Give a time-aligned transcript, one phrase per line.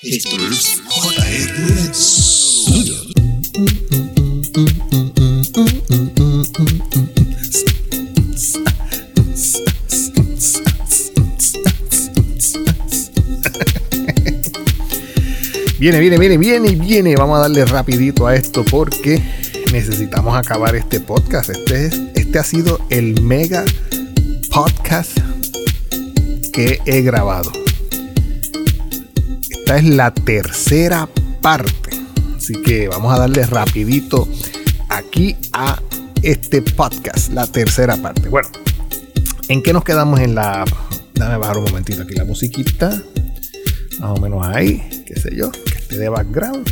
[0.00, 0.80] Esto es.
[15.80, 17.16] Viene, viene, viene, viene y viene.
[17.16, 19.20] Vamos a darle rapidito a esto porque
[19.72, 21.50] necesitamos acabar este podcast.
[21.50, 23.64] Este, es, este ha sido el mega
[24.50, 25.18] podcast
[26.52, 27.50] que he grabado.
[29.68, 31.06] Esta es la tercera
[31.42, 31.90] parte.
[32.34, 34.26] Así que vamos a darle rapidito
[34.88, 35.78] aquí a
[36.22, 38.30] este podcast, la tercera parte.
[38.30, 38.48] Bueno,
[39.50, 40.64] ¿en qué nos quedamos en la...
[41.12, 42.98] Dame bajar un momentito aquí la musiquita.
[43.98, 46.66] Más o menos ahí, qué sé yo, que esté de background,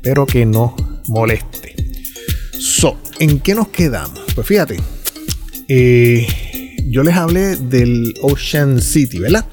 [0.00, 0.76] pero que no
[1.08, 1.74] moleste.
[2.52, 4.20] So, ¿en qué nos quedamos?
[4.36, 4.78] Pues fíjate,
[5.66, 6.28] eh,
[6.86, 9.46] yo les hablé del Ocean City, ¿verdad?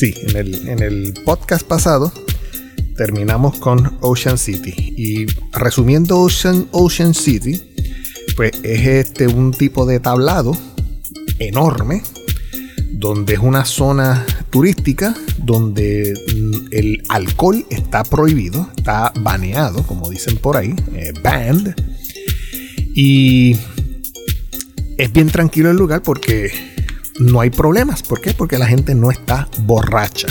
[0.00, 2.10] Sí, en el, en el podcast pasado
[2.96, 4.94] terminamos con Ocean City.
[4.96, 7.60] Y resumiendo Ocean, Ocean City,
[8.34, 10.56] pues es este un tipo de tablado
[11.38, 12.02] enorme,
[12.92, 20.38] donde es una zona turística, donde mm, el alcohol está prohibido, está baneado, como dicen
[20.38, 21.74] por ahí, eh, banned.
[22.94, 23.54] Y
[24.96, 26.50] es bien tranquilo el lugar porque
[27.18, 28.02] no hay problemas.
[28.02, 28.32] ¿Por qué?
[28.32, 30.28] Porque la gente no está borracha.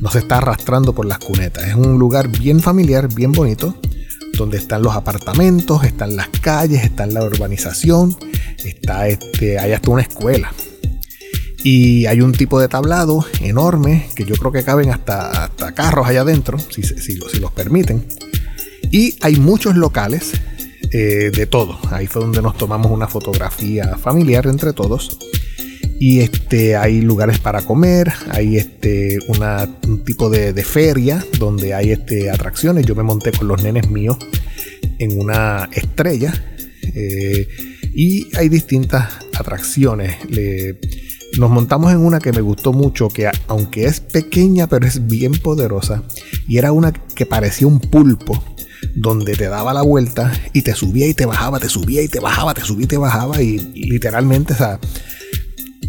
[0.00, 1.66] No se está arrastrando por las cunetas.
[1.68, 3.74] Es un lugar bien familiar, bien bonito.
[4.36, 8.16] Donde están los apartamentos, están las calles, está la urbanización,
[8.62, 10.52] está este, hay hasta una escuela.
[11.64, 16.06] Y hay un tipo de tablado enorme que yo creo que caben hasta, hasta carros
[16.06, 18.06] allá adentro, si, si, los permiten.
[18.90, 20.32] Y hay muchos locales
[20.92, 21.78] eh, de todo.
[21.90, 25.18] Ahí fue donde nos tomamos una fotografía familiar entre todos.
[25.98, 31.92] Y este, hay lugares para comer, hay este, un tipo de, de, feria donde hay
[31.92, 32.84] este, atracciones.
[32.84, 34.18] Yo me monté con los nenes míos
[34.98, 36.32] en una estrella
[36.82, 37.48] eh,
[37.94, 40.16] y hay distintas atracciones.
[40.28, 40.78] Le,
[41.38, 45.32] nos montamos en una que me gustó mucho, que aunque es pequeña pero es bien
[45.32, 46.02] poderosa,
[46.48, 48.42] y era una que parecía un pulpo
[48.94, 52.20] donde te daba la vuelta y te subía y te bajaba, te subía y te
[52.20, 54.78] bajaba, te subía y te bajaba y literalmente, o sea,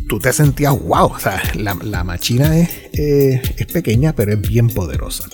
[0.07, 4.41] tú te sentías wow, o sea, la, la machina es, eh, es, pequeña pero es
[4.41, 5.27] bien poderosa.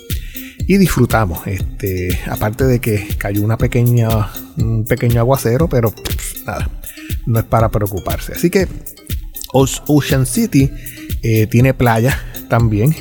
[0.66, 6.70] Y disfrutamos, este, aparte de que cayó una pequeña, un pequeño aguacero, pero pff, nada,
[7.26, 8.34] no es para preocuparse.
[8.34, 8.68] Así que
[9.52, 10.72] Ocean City
[11.22, 12.18] eh, tiene playa
[12.50, 12.96] también,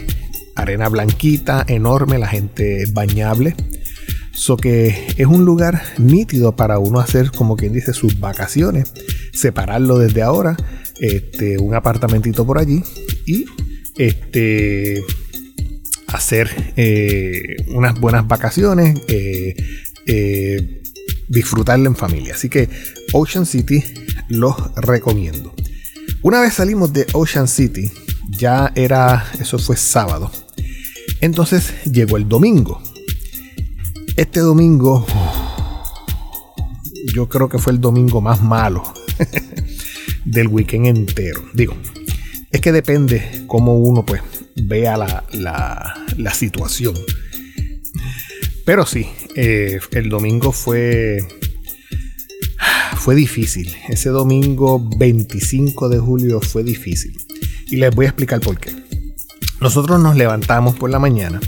[0.57, 3.55] arena blanquita, enorme, la gente es bañable.
[4.35, 8.93] So que es un lugar nítido para uno hacer, como quien dice, sus vacaciones,
[9.33, 10.57] separarlo desde ahora,
[11.01, 12.83] este, un apartamentito por allí
[13.27, 13.45] y
[13.97, 15.03] este,
[16.13, 19.57] hacer eh, unas buenas vacaciones, eh,
[20.07, 20.83] eh,
[21.29, 22.35] disfrutarlo en familia.
[22.35, 22.69] Así que
[23.13, 23.83] Ocean City
[24.29, 25.55] los recomiendo.
[26.23, 27.91] Una vez salimos de Ocean City,
[28.31, 30.31] ya era, eso fue sábado.
[31.21, 32.83] Entonces llegó el domingo.
[34.17, 35.07] Este domingo,
[37.15, 38.83] yo creo que fue el domingo más malo
[40.25, 41.45] del weekend entero.
[41.55, 41.77] Digo,
[42.51, 44.23] es que depende cómo uno pues
[44.57, 46.95] vea la, la, la situación.
[48.65, 51.19] Pero sí, eh, el domingo fue
[52.97, 53.75] fue difícil.
[53.89, 57.17] Ese domingo 25 de julio fue difícil.
[57.69, 58.71] Y les voy a explicar por qué.
[59.61, 61.41] Nosotros nos levantamos por la mañana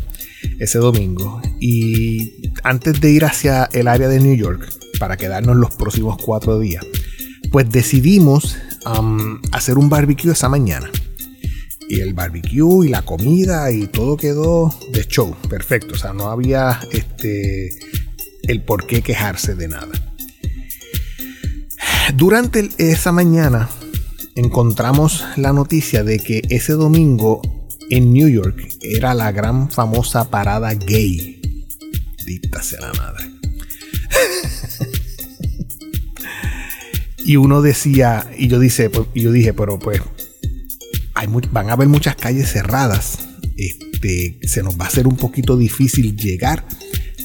[0.59, 4.69] ese domingo y antes de ir hacia el área de New York
[4.99, 6.85] para quedarnos los próximos cuatro días,
[7.55, 8.57] pues decidimos
[9.53, 10.91] hacer un barbecue esa mañana.
[11.89, 15.95] Y el barbecue y la comida y todo quedó de show, perfecto.
[15.95, 17.69] O sea, no había este,
[18.43, 19.93] el por qué quejarse de nada.
[22.17, 23.69] Durante esa mañana
[24.35, 27.41] encontramos la noticia de que ese domingo
[27.89, 31.41] en New York era la gran famosa parada gay.
[32.27, 33.31] Dita sea la madre.
[37.25, 40.01] y uno decía, y yo, dice, pues, y yo dije, pero pues
[41.15, 43.19] hay van a haber muchas calles cerradas.
[43.57, 46.67] Este, se nos va a hacer un poquito difícil llegar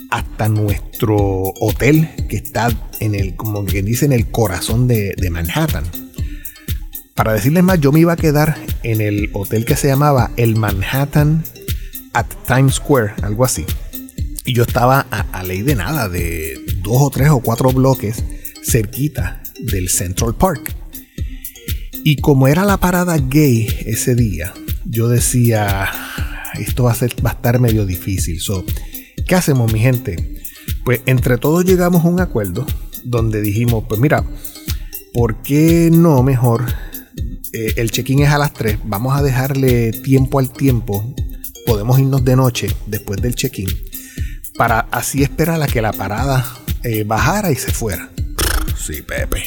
[0.09, 5.29] hasta nuestro hotel que está en el, como quien dice, en el corazón de, de,
[5.29, 5.83] Manhattan.
[7.13, 10.55] Para decirles más, yo me iba a quedar en el hotel que se llamaba el
[10.55, 11.43] Manhattan
[12.13, 13.65] at Times Square, algo así.
[14.45, 18.23] Y yo estaba a, a ley de nada, de dos o tres o cuatro bloques
[18.63, 20.75] cerquita del Central Park.
[22.03, 24.53] Y como era la parada gay ese día,
[24.85, 25.89] yo decía,
[26.59, 28.39] esto va a, estar medio difícil.
[28.39, 28.65] So,
[29.29, 30.41] ¿Qué hacemos, mi gente?
[30.83, 32.65] Pues entre todos llegamos a un acuerdo
[33.03, 34.23] donde dijimos, pues mira,
[35.13, 36.65] ¿por qué no mejor?
[37.53, 41.13] Eh, el check-in es a las 3, vamos a dejarle tiempo al tiempo,
[41.65, 43.69] podemos irnos de noche después del check-in,
[44.57, 46.45] para así esperar a que la parada
[46.83, 48.09] eh, bajara y se fuera.
[48.89, 49.43] Sí, Pepe.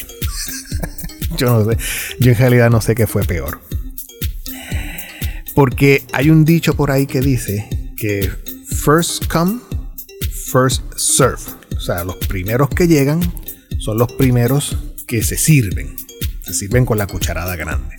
[1.37, 1.77] yo no sé,
[2.17, 3.59] yo en realidad no sé qué fue peor.
[5.53, 7.67] Porque hay un dicho por ahí que dice
[7.97, 8.31] que
[8.85, 9.59] first come,
[10.49, 11.41] first serve.
[11.75, 13.19] O sea, los primeros que llegan
[13.79, 15.97] son los primeros que se sirven.
[16.43, 17.97] Se sirven con la cucharada grande.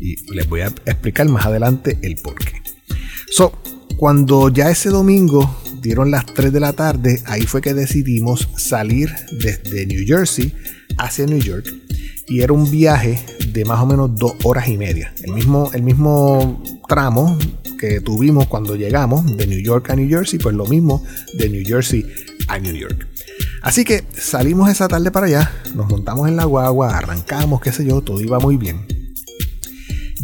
[0.00, 2.62] Y les voy a explicar más adelante el por qué.
[3.32, 3.60] So,
[3.96, 9.10] cuando ya ese domingo dieron las 3 de la tarde, ahí fue que decidimos salir
[9.32, 10.54] desde New Jersey
[10.96, 11.66] hacia New York.
[12.28, 13.18] Y era un viaje
[13.48, 15.12] de más o menos dos horas y media.
[15.22, 17.36] El mismo, el mismo tramo
[17.78, 21.04] que tuvimos cuando llegamos de New York a New Jersey, pues lo mismo
[21.36, 22.06] de New Jersey
[22.46, 23.08] a New York.
[23.60, 27.84] Así que salimos esa tarde para allá, nos montamos en la guagua, arrancamos, qué sé
[27.84, 28.86] yo, todo iba muy bien.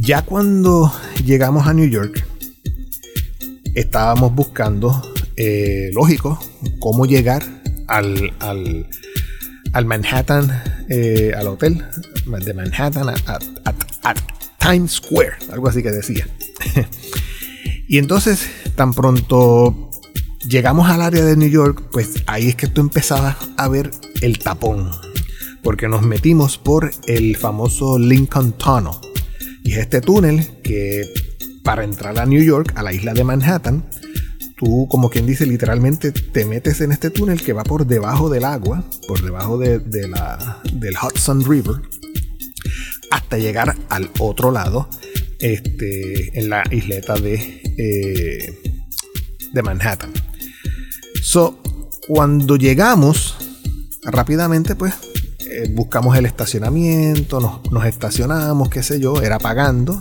[0.00, 0.93] Ya cuando
[1.25, 2.25] llegamos a New York,
[3.75, 5.02] estábamos buscando,
[5.38, 6.38] eh, lógico,
[6.81, 7.44] cómo llegar
[7.87, 10.50] al, al, Manhattan,
[10.88, 11.85] eh, al hotel
[12.44, 14.14] de Manhattan, a
[14.58, 16.26] Times Square, algo así que decía.
[17.90, 18.46] Y entonces,
[18.76, 19.90] tan pronto
[20.46, 24.38] llegamos al área de New York, pues ahí es que tú empezabas a ver el
[24.38, 24.91] tapón.
[25.62, 28.93] Porque nos metimos por el famoso Lincoln Tunnel.
[29.64, 31.02] Y es este túnel que
[31.64, 33.88] para entrar a New York, a la isla de Manhattan,
[34.58, 38.44] tú, como quien dice, literalmente te metes en este túnel que va por debajo del
[38.44, 41.76] agua, por debajo de, del Hudson River,
[43.10, 44.88] hasta llegar al otro lado
[45.38, 47.34] este, en la isleta de,
[47.78, 48.58] eh,
[49.52, 50.12] de Manhattan.
[51.22, 51.62] So,
[52.06, 53.37] cuando llegamos,
[54.02, 54.94] rápidamente pues
[55.40, 60.00] eh, buscamos el estacionamiento, nos, estacionamos, qué sé yo, era pagando.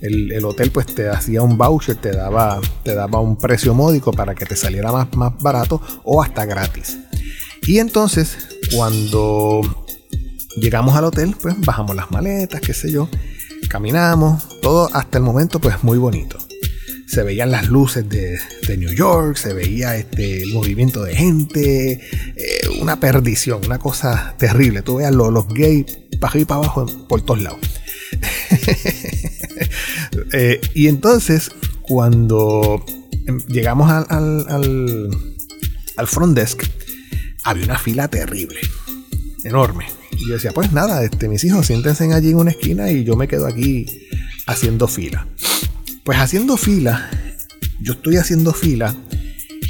[0.00, 4.34] El, hotel pues te hacía un voucher, te daba, te daba un precio módico para
[4.34, 6.98] que te saliera más, más barato o hasta gratis.
[7.62, 8.36] Y entonces,
[8.74, 9.60] cuando
[10.56, 13.08] llegamos al hotel, pues bajamos las maletas, qué sé yo,
[13.68, 16.38] caminamos, todo hasta el momento pues muy bonito.
[17.06, 18.38] Se veían las luces de,
[18.76, 24.82] New York, se veía este, el movimiento de gente, eh, una perdición, una cosa terrible.
[24.82, 27.60] Tú veas los, gays para arriba y para abajo por todos lados.
[30.32, 31.50] Eh, y entonces,
[31.82, 32.84] cuando
[33.26, 34.06] em, llegamos al,
[34.48, 35.10] al,
[35.96, 36.62] al front desk,
[37.42, 38.60] había una fila terrible,
[39.44, 39.86] enorme
[40.18, 43.16] y yo decía, pues nada, este, mis hijos siéntense allí en una esquina y yo
[43.16, 43.86] me quedo aquí
[44.46, 45.26] haciendo fila.
[46.04, 47.10] Pues haciendo fila,
[47.80, 48.94] yo estoy haciendo fila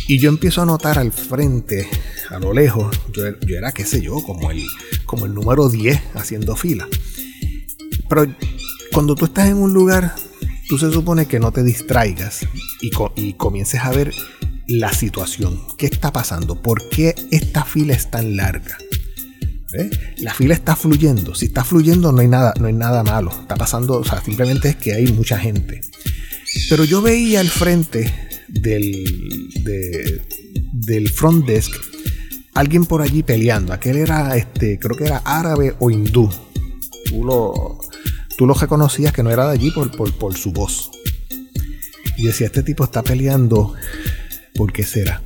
[0.09, 1.89] y yo empiezo a notar al frente,
[2.31, 4.65] a lo lejos, yo, era, qué sé yo, como el,
[5.05, 6.87] como el número 10 haciendo fila.
[8.09, 8.27] Pero
[8.97, 10.15] cuando tú estás en un lugar,
[10.71, 12.47] tú se supone que no te distraigas
[12.81, 14.15] y, comiences a ver
[14.69, 15.61] la situación.
[15.77, 16.63] ¿Qué está pasando?
[16.63, 18.79] ¿Por qué esta fila es tan larga?
[19.79, 19.91] ¿eh?
[20.17, 21.35] La fila está fluyendo.
[21.35, 23.33] Si está fluyendo, no hay nada, no hay nada malo.
[23.39, 25.83] Está pasando, o sea, simplemente es que hay mucha gente.
[26.71, 28.15] Pero yo veía al frente
[28.49, 29.05] del,
[30.73, 31.71] del front desk
[32.55, 33.75] alguien por allí peleando.
[33.75, 36.31] Aquel era, este, creo que era árabe o hindú.
[37.05, 37.25] Tú
[38.37, 40.91] tú lo reconocías que no era de allí por, por, por su voz.
[42.17, 43.75] Y decía, este tipo está peleando,
[44.55, 45.23] ¿por qué será?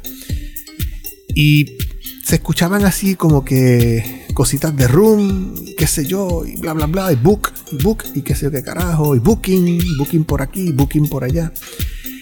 [1.35, 1.79] Y
[2.25, 7.13] se escuchaban así como que cositas de room, qué sé yo, y bla, bla, bla,
[7.13, 10.73] y book, y book, y qué sé yo qué carajo, y booking, booking por aquí,
[10.73, 11.53] booking por allá.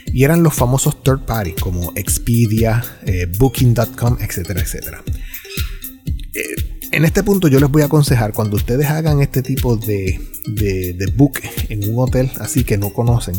[0.07, 5.03] Y eran los famosos third party como Expedia, eh, Booking.com, etcétera, etcétera.
[6.33, 10.19] Eh, en este punto yo les voy a aconsejar, cuando ustedes hagan este tipo de,
[10.55, 13.37] de, book en un hotel así que no conocen,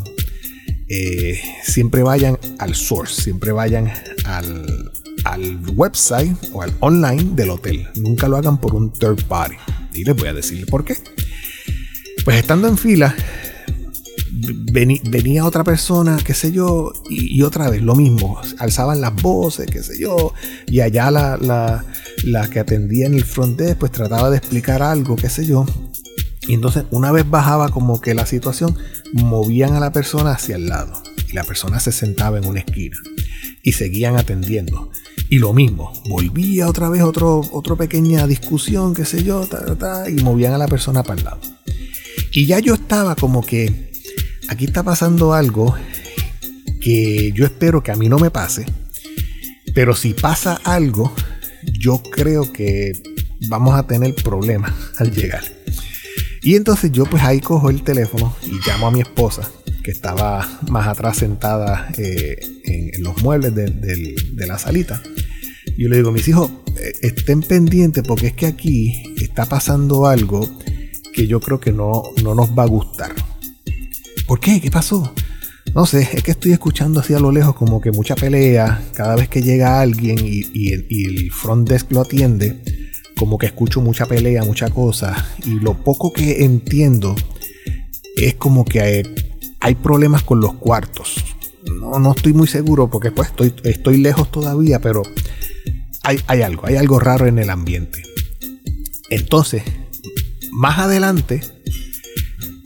[0.88, 3.92] eh, siempre vayan al source, siempre vayan
[4.26, 4.92] al,
[5.24, 7.88] al website o al online del hotel.
[7.96, 9.56] Nunca lo hagan por un third party.
[9.94, 10.98] Y les voy a decir por qué.
[12.24, 13.16] Pues estando en fila,
[14.32, 18.40] venía otra persona, qué sé yo, y, otra vez lo mismo.
[18.58, 20.34] Alzaban las voces, qué sé yo,
[20.68, 21.84] y allá la,
[22.24, 25.66] la, que atendía en el front desk, pues trataba de explicar algo, qué sé yo.
[26.50, 28.76] Y entonces, una vez bajaba como que la situación,
[29.14, 31.00] movían a la persona hacia el lado.
[31.30, 32.98] Y la persona se sentaba en una esquina.
[33.62, 34.90] Y seguían atendiendo.
[35.30, 39.48] Y lo mismo, volvía otra vez otro, otra pequeña discusión, qué sé yo,
[40.08, 41.40] y movían a la persona para el lado.
[42.32, 43.92] Y ya yo estaba como que,
[44.48, 45.76] aquí está pasando algo
[46.82, 48.66] que yo espero que a mí no me pase,
[49.76, 51.14] pero si pasa algo,
[51.80, 53.04] yo creo que
[53.50, 55.44] vamos a tener problemas al llegar.
[56.42, 59.50] Y entonces yo pues ahí cojo el teléfono y llamo a mi esposa,
[59.84, 64.16] que estaba más atrás sentada eh, en, los muebles de,
[64.48, 65.02] la salita.
[65.78, 70.08] Y yo le digo, mis hijos, eh, estén pendientes porque es que aquí está pasando
[70.08, 70.50] algo
[71.14, 73.14] que yo creo que no, no nos va a gustar.
[74.28, 74.62] ¿Por qué?
[74.62, 75.14] ¿Qué pasó?
[75.76, 78.82] No sé, es que estoy escuchando así a lo lejos como que mucha pelea.
[78.94, 82.62] Cada vez que llega alguien y, el front desk lo atiende,
[83.20, 85.28] como que escucho mucha pelea, mucha cosa.
[85.46, 87.18] Y lo poco que entiendo
[88.16, 89.04] es como que
[89.60, 91.16] hay, problemas con los cuartos.
[91.82, 95.04] No, no estoy muy seguro porque pues estoy, estoy lejos todavía, pero
[96.04, 98.04] hay, hay algo, hay algo raro en el ambiente.
[99.10, 99.64] Entonces,
[100.54, 101.42] más adelante,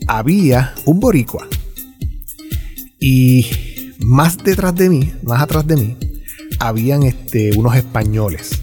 [0.06, 1.48] había un boricua.
[3.00, 3.44] Y
[3.98, 5.96] más detrás de mí, más atrás de mí,
[6.60, 8.60] habían este, unos españoles.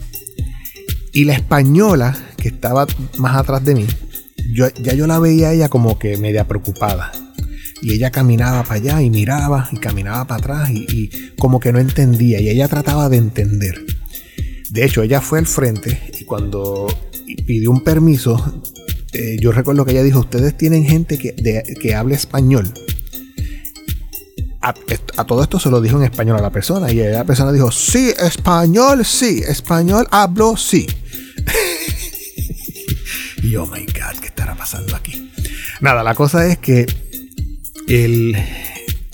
[1.14, 2.88] Y la española que estaba
[3.18, 3.88] más atrás de mí,
[4.54, 7.12] yo, ya yo la veía ella como que media preocupada.
[7.82, 11.80] Y ella caminaba para allá y miraba y caminaba para atrás y, como que no
[11.80, 12.40] entendía.
[12.40, 13.86] Y ella trataba de entender.
[14.70, 16.88] De hecho, ella fue al frente y cuando
[17.46, 18.62] pidió un permiso,
[19.12, 21.36] eh, yo recuerdo que ella dijo, ustedes tienen gente que,
[21.82, 22.72] que habla español.
[24.62, 24.74] A,
[25.26, 28.12] todo esto se lo dijo en español a la persona y la persona dijo, sí,
[28.20, 30.86] español, sí, español hablo, sí.
[33.44, 35.32] y oh my god, ¿qué estará pasando aquí?
[35.80, 36.86] Nada, la cosa es que
[37.88, 38.38] el,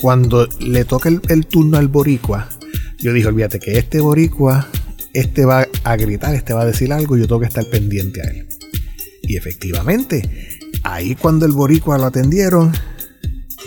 [0.01, 2.49] cuando le toca el, el turno al boricua,
[2.99, 4.67] yo dije, olvídate que este boricua,
[5.13, 8.25] este va a gritar, este va a decir algo yo tengo que estar pendiente a
[8.25, 8.49] él.
[9.21, 12.73] Y efectivamente, ahí cuando el boricua lo atendieron,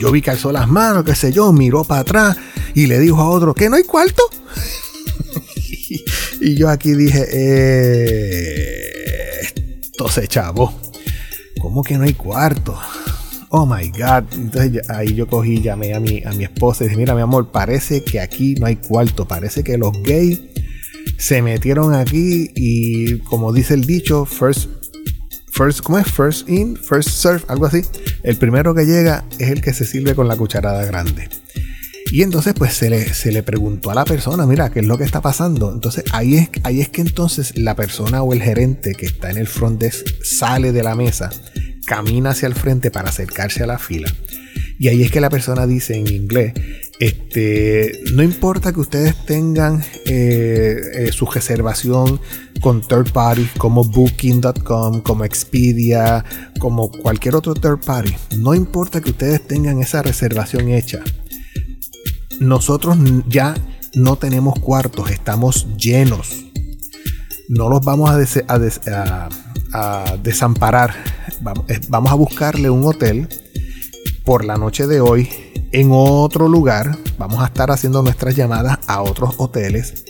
[0.01, 2.37] yo vi que alzó las manos, qué sé yo, miró para atrás
[2.75, 4.23] y le dijo a otro, ¿que no hay cuarto?
[6.41, 8.91] y yo aquí dije, eh,
[9.43, 10.73] esto se chavo.
[11.61, 12.79] ¿Cómo que no hay cuarto?
[13.51, 14.25] Oh my God.
[14.33, 17.51] Entonces ahí yo cogí, llamé a mi, a mi esposa y dije, mira mi amor,
[17.51, 19.29] parece que aquí no hay cuarto.
[19.29, 20.41] Parece que los gays
[21.19, 24.80] se metieron aquí y como dice el dicho, first
[25.53, 26.07] first, ¿cómo es?
[26.07, 27.83] First in, first serve, algo así.
[28.23, 31.29] El primero que llega es el que se sirve con la cucharada grande.
[32.13, 34.99] Y entonces pues se le, se le preguntó a la persona, mira, ¿qué es lo
[34.99, 35.73] que está pasando?
[35.73, 39.39] Entonces ahí es, ahí es que entonces la persona o el gerente que está en
[39.39, 41.31] el front desk sale de la mesa,
[41.87, 44.13] camina hacia el frente para acercarse a la fila.
[44.79, 46.55] Y ahí es que la persona dice en inglés,
[47.01, 52.21] este, no importa que ustedes tengan eh, eh, su reservación
[52.61, 56.23] con third party como booking.com, como Expedia,
[56.59, 58.15] como cualquier otro third party.
[58.37, 61.03] No importa que ustedes tengan esa reservación hecha.
[62.39, 63.55] Nosotros ya
[63.95, 66.45] no tenemos cuartos, estamos llenos.
[67.49, 69.29] No los vamos a,
[69.73, 70.95] a desamparar.
[71.69, 73.27] Eh, vamos a buscarle un hotel
[74.31, 75.29] por la noche de hoy
[75.73, 76.97] en otro lugar.
[77.19, 80.05] Vamos a estar haciendo nuestras llamadas a otros hoteles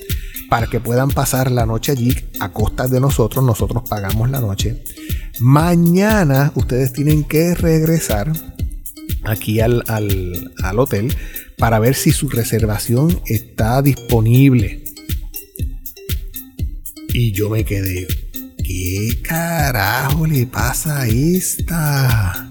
[0.51, 3.43] para que puedan pasar la noche allí a costa de nosotros.
[3.43, 4.85] Nosotros pagamos la noche.
[5.39, 8.31] Mañana ustedes tienen que regresar
[9.25, 11.17] aquí al, al hotel
[11.57, 14.85] para ver si su reservación está disponible.
[17.15, 18.07] Y yo me quedé,
[18.59, 22.51] ¿qué carajo le pasa a esta?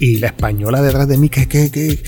[0.00, 1.98] Y la española detrás de mí, ¿qué,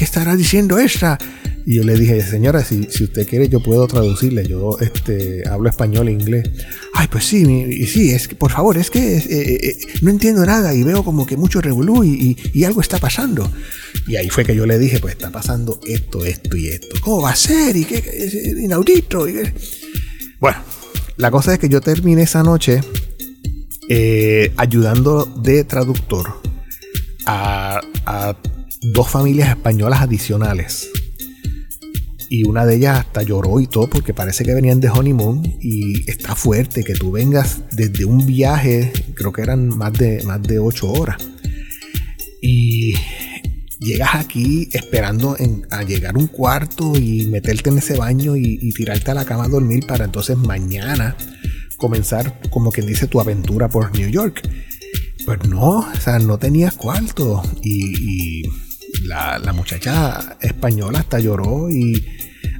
[0.00, 1.16] estará diciendo esta?
[1.64, 4.44] Y yo le dije, señora, si, usted quiere, yo puedo traducirle.
[4.44, 6.50] Yo este, hablo español e inglés.
[6.94, 10.10] Ay, pues sí, y sí, es que, por favor, es que eh, eh, eh, no
[10.10, 13.48] entiendo nada y veo como que mucho revolú y, y, algo está pasando.
[14.08, 16.96] Y ahí fue que yo le dije, pues está pasando esto, esto y esto.
[17.00, 17.76] ¿Cómo va a ser?
[17.76, 19.28] Y qué es inaudito.
[20.40, 20.58] Bueno,
[21.18, 22.80] la cosa es que yo terminé esa noche
[24.56, 26.45] ayudando de traductor
[27.26, 28.36] a,
[28.92, 30.88] dos familias españolas adicionales.
[32.28, 36.08] Y una de ellas hasta lloró y todo porque parece que venían de honeymoon y
[36.10, 40.58] está fuerte que tú vengas desde un viaje, creo que eran más de, más de
[40.58, 41.16] ocho horas.
[42.42, 42.94] Y
[43.78, 45.36] llegas aquí esperando
[45.70, 49.44] a llegar un cuarto y meterte en ese baño y, y, tirarte a la cama
[49.44, 51.16] a dormir para entonces mañana
[51.76, 54.42] comenzar como quien dice tu aventura por New York.
[55.26, 57.42] Pues no, o sea, no tenía cuarto.
[57.62, 58.44] Y,
[59.02, 61.68] la, muchacha española hasta lloró.
[61.68, 62.06] Y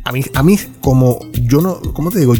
[0.04, 2.34] a mí, a mí, como yo no, ¿cómo te digo?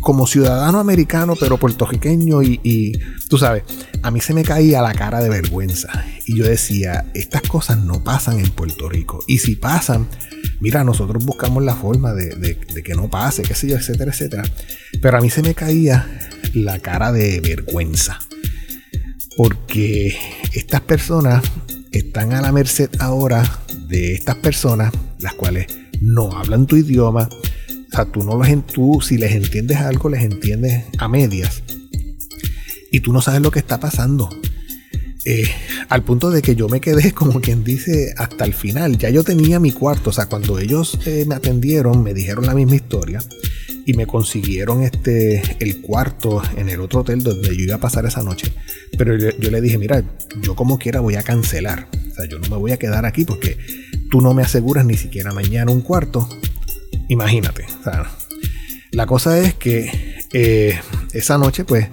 [0.00, 2.92] como ciudadano americano, pero puertorriqueño y, y,
[3.28, 3.64] tú sabes,
[4.02, 6.04] a mí se me caía la cara de vergüenza.
[6.26, 9.24] Y yo decía, estas cosas no pasan en Puerto Rico.
[9.26, 10.06] Y si pasan,
[10.60, 14.44] mira, nosotros buscamos la forma de, que no pase, qué sé yo, etcétera, etcétera.
[15.02, 16.06] Pero a mí se me caía
[16.54, 18.20] la cara de vergüenza.
[19.36, 20.16] Porque
[20.54, 21.44] estas personas
[21.92, 25.66] están a la merced ahora de estas personas, las cuales
[26.00, 27.28] no hablan tu idioma.
[27.92, 31.62] O sea, tú no los tú, si les entiendes algo, les entiendes a medias.
[32.90, 34.28] Y tú no sabes lo que está pasando.
[35.28, 35.50] Eh,
[35.88, 38.96] al punto de que yo me quedé, como quien dice, hasta el final.
[38.96, 42.54] Ya yo tenía mi cuarto, o sea, cuando ellos eh, me atendieron, me dijeron la
[42.54, 43.20] misma historia
[43.84, 48.06] y me consiguieron este, el cuarto en el otro hotel donde yo iba a pasar
[48.06, 48.52] esa noche.
[48.96, 50.04] Pero yo, le dije, mira,
[50.42, 51.88] yo como quiera voy a cancelar.
[51.92, 53.58] O sea, yo no me voy a quedar aquí porque
[54.10, 56.28] tú no me aseguras ni siquiera mañana un cuarto.
[57.08, 57.64] Imagínate.
[57.80, 58.10] O sea,
[58.92, 60.78] la cosa es que eh,
[61.12, 61.88] esa noche, pues,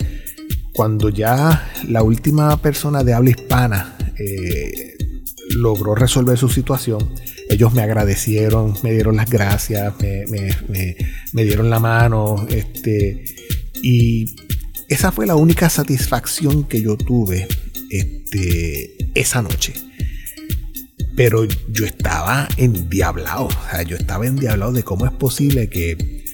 [0.74, 4.98] cuando ya la última persona de habla hispana eh,
[5.56, 7.14] logró resolver su situación,
[7.50, 13.24] ellos me agradecieron, me dieron las gracias, me, dieron la mano, este,
[13.82, 14.36] y
[14.90, 17.48] esa fue la única satisfacción que yo tuve
[17.90, 19.74] este, esa noche.
[21.16, 26.26] Pero yo estaba endiablado, o sea, yo estaba endiablado de cómo es posible que,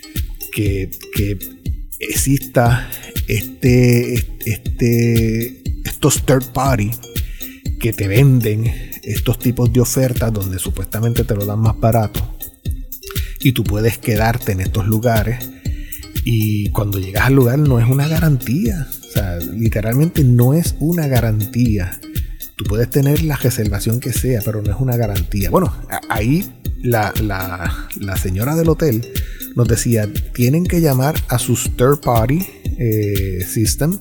[0.54, 1.59] que, que
[2.00, 2.90] exista
[3.28, 4.14] este,
[4.46, 6.92] este, estos third party
[7.80, 8.72] que te venden
[9.04, 12.36] estos tipos de ofertas donde supuestamente te lo dan más barato
[13.42, 15.50] y tú puedes quedarte en estos lugares
[16.26, 21.08] y cuando llegas al lugar no es una garantía, o sea, literalmente no es una
[21.08, 22.00] garantía.
[22.56, 25.50] Tú puedes tener la reservación que sea, pero no es una garantía.
[25.50, 25.74] Bueno,
[26.10, 26.52] ahí
[26.82, 29.08] la, la, la señora del hotel
[29.60, 32.48] nos decía, tienen que llamar a sus third party
[32.78, 34.00] eh, system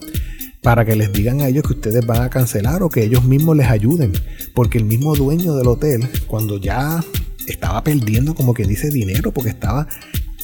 [0.63, 3.57] para que les digan a ellos que ustedes van a cancelar o que ellos mismos
[3.57, 4.13] les ayuden.
[4.55, 7.05] Porque el mismo dueño del hotel, cuando ya
[7.49, 9.89] estaba perdiendo como que dice dinero, porque estaba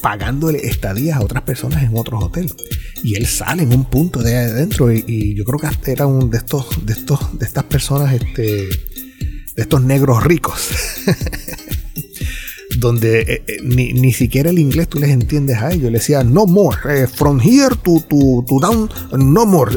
[0.01, 2.53] pagándole estadías a otras personas en otros hoteles.
[3.01, 6.39] Y él sale en un punto de adentro y, yo creo que era un de
[6.39, 10.71] estos, de estos, de estas personas, este, de estos negros ricos.
[12.79, 15.91] donde eh, eh, ni, siquiera el inglés tú les entiendes a ellos.
[15.91, 19.71] Le decía, no more, eh, from here to, to, down, no more,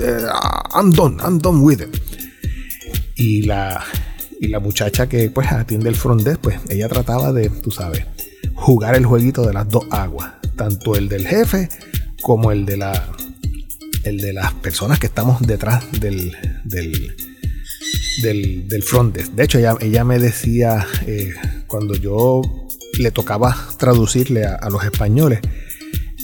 [0.75, 1.97] I'm done, I'm done with it.
[3.17, 3.85] Y la,
[4.41, 8.05] y la muchacha que pues atiende el front desk, pues ella trataba de, tú sabes,
[8.55, 11.69] jugar el jueguito de las dos aguas, tanto el del jefe
[12.23, 13.11] como el de la
[14.05, 16.35] el de las personas que estamos detrás del,
[16.65, 17.15] del,
[18.23, 19.33] del, front desk.
[19.33, 20.87] De hecho, ella, ella me decía,
[21.67, 22.41] cuando yo
[22.99, 25.41] le tocaba traducirle a, los españoles,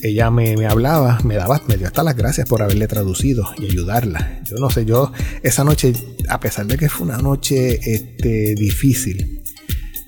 [0.03, 4.43] ella me, hablaba, me daba, me dio hasta las gracias por haberle traducido y ayudarla.
[4.45, 5.95] Yo no sé, yo esa noche,
[6.29, 9.43] a pesar de que fue una noche este, difícil,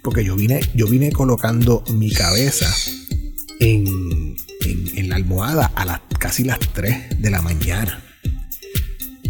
[0.02, 2.72] porque yo vine, yo vine colocando mi cabeza
[3.58, 8.02] en, en, la almohada a las casi las 3 de la mañana.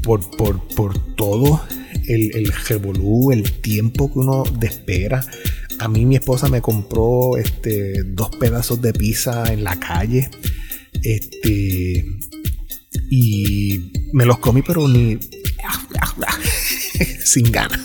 [0.03, 1.63] Por, por, por todo
[2.07, 5.25] el, el revolú, el tiempo que uno espera
[5.79, 10.31] a mí mi esposa me compró este, dos pedazos de pizza en la calle.
[11.03, 12.05] Este.
[13.11, 15.19] Y me los comí, pero ni.
[17.25, 17.81] sin ganas.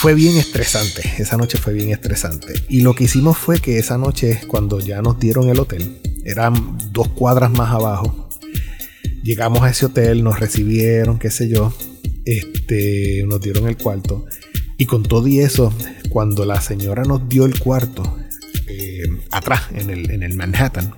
[0.00, 1.02] fue bien estresante.
[1.18, 2.54] Esa noche fue bien estresante.
[2.68, 6.78] Y lo que hicimos fue que esa noche, cuando ya nos dieron el hotel, eran
[6.92, 8.28] dos cuadras más abajo.
[9.22, 11.74] Llegamos a ese hotel, nos recibieron, qué sé yo.
[12.24, 14.26] Este, nos dieron el cuarto.
[14.78, 15.72] Y con todo y eso,
[16.10, 18.18] cuando la señora nos dio el cuarto
[18.66, 20.94] eh, atrás, en el, Manhattan,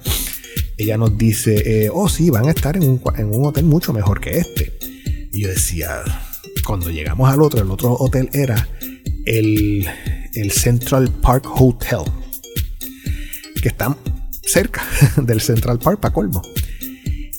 [0.77, 3.01] ella nos dice, eh, oh sí, van a estar en un,
[3.47, 4.73] hotel mucho mejor que este.
[5.33, 6.03] Y yo decía,
[6.67, 8.69] cuando llegamos al otro, el otro hotel era
[9.27, 9.87] el,
[10.35, 12.01] el Central Park Hotel,
[13.63, 13.97] que está
[14.43, 14.85] cerca
[15.23, 16.43] del Central Park para colmo.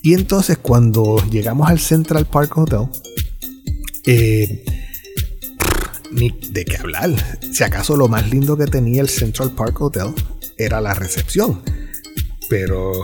[0.02, 2.88] Y entonces cuando llegamos al Central Park Hotel,
[4.06, 4.64] eh,
[6.12, 7.10] ni de qué hablar.
[7.52, 10.14] Si acaso lo más lindo que tenía el Central Park Hotel
[10.58, 11.62] era la recepción.
[12.50, 13.04] Pero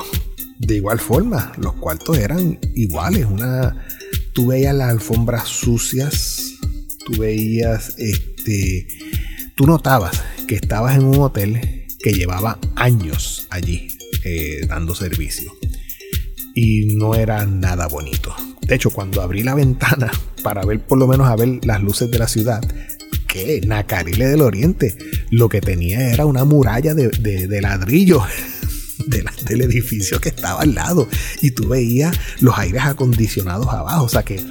[0.60, 3.26] de igual forma, los cuartos eran iguales.
[3.26, 3.86] Una,
[4.34, 6.42] tú veías las alfombras sucias,
[7.06, 8.88] tú veías, este,
[9.56, 15.52] tú notabas que estabas en un hotel que llevaba años allí eh, dando servicio.
[16.54, 18.34] Y no era nada bonito.
[18.62, 20.12] De hecho, cuando abrí la ventana
[20.44, 22.64] para ver por lo menos a ver las luces de la ciudad,
[23.36, 24.98] que Nacarile del Oriente
[25.30, 28.24] lo que tenía era una muralla de, ladrillo.
[29.08, 31.08] del edificio que estaba al lado.
[31.42, 34.06] Y tú veías los aires acondicionados abajo.
[34.06, 34.44] O sea que,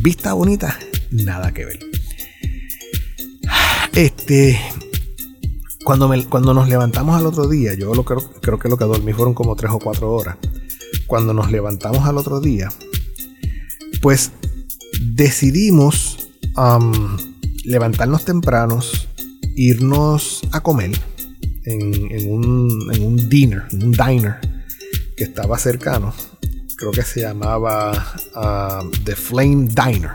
[0.00, 0.78] vista bonita,
[1.10, 1.78] nada que ver.
[3.94, 4.58] Este,
[5.84, 9.12] cuando, cuando nos levantamos al otro día, yo lo creo, creo que lo que dormí
[9.12, 10.36] fueron como tres o cuatro horas.
[11.06, 12.72] Cuando nos levantamos al otro día,
[14.00, 14.32] pues
[15.00, 16.28] decidimos
[17.66, 19.08] levantarnos tempranos,
[19.56, 20.92] irnos a comer
[21.64, 24.36] en, un, dinner, en un diner
[25.16, 26.14] que estaba cercano.
[26.76, 28.14] Creo que se llamaba
[29.04, 30.12] The Flame Diner.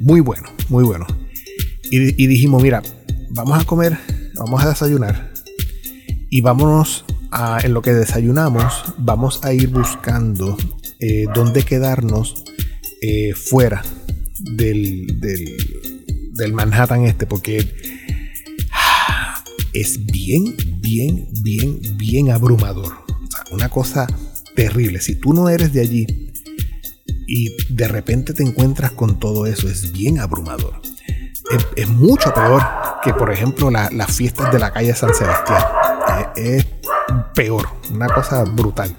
[0.00, 1.06] Muy bueno, muy bueno.
[1.90, 2.82] Y, dijimos, mira,
[3.30, 3.98] vamos a comer,
[4.34, 5.30] vamos a desayunar
[6.30, 10.56] y vámonos a, en lo que desayunamos, vamos a ir buscando
[11.00, 12.44] eh, dónde quedarnos
[13.02, 13.82] eh, fuera
[14.38, 15.91] del, del,
[16.50, 17.72] Manhattan este, porque
[18.72, 23.04] ah, es bien, bien, bien, bien abrumador.
[23.52, 24.06] una cosa
[24.54, 25.00] terrible.
[25.00, 26.32] Si tú no eres de allí
[27.26, 30.80] y de repente te encuentras con todo eso, es bien abrumador.
[31.76, 32.62] Es, mucho peor
[33.04, 35.62] que, por ejemplo, las fiestas de la calle San Sebastián.
[36.36, 36.66] es
[37.34, 38.96] peor, una cosa brutal.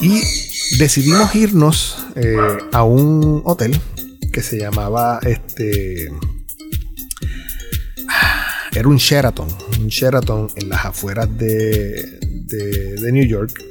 [0.00, 0.22] Y
[0.78, 2.36] decidimos irnos eh,
[2.72, 3.80] a un hotel
[4.32, 6.10] que se llamaba este
[8.76, 9.48] era un Sheraton
[9.80, 13.62] un Sheraton en las afueras de, de, New York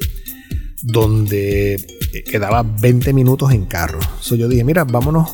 [0.81, 1.85] donde
[2.29, 3.99] quedaba 20 minutos en carro.
[4.19, 5.29] So yo dije mira vámonos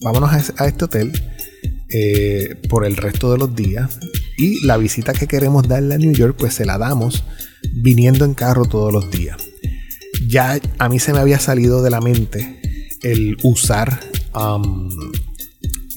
[0.00, 1.12] vámonos a, este hotel
[1.88, 3.98] eh, por el resto de los días
[4.36, 7.24] y la visita que queremos darle a New York pues se la damos
[7.72, 9.36] viniendo en carro todos los días.
[10.28, 12.60] Ya a mí se me había salido de la mente
[13.02, 14.00] el usar
[14.34, 14.90] um,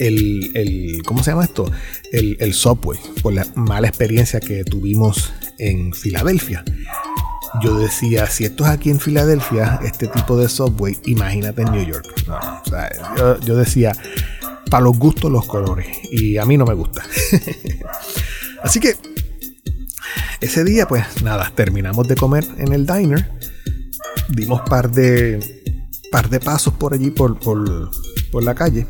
[0.08, 1.70] el, ¿cómo se llama esto?
[2.12, 6.64] El, el subway, por la mala experiencia que tuvimos en Filadelfia.
[7.62, 11.86] Yo decía, si esto es aquí en Filadelfia, este tipo de subway, imagínate en New
[11.86, 12.08] York.
[13.18, 13.94] yo, yo decía,
[14.70, 15.88] para los gustos los colores.
[16.12, 17.04] Y a mí no me gusta.
[18.64, 18.96] Así que
[20.40, 23.30] ese día, pues nada, terminamos de comer en el diner
[24.30, 25.40] dimos par de,
[26.12, 28.88] par de pasos por allí, por, por, la calle.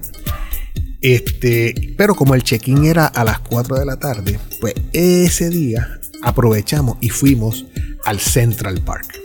[1.01, 5.99] Este, pero como el check-in era a las 4 de la tarde, pues ese día
[6.21, 7.65] aprovechamos y fuimos
[8.05, 9.19] al Central Park.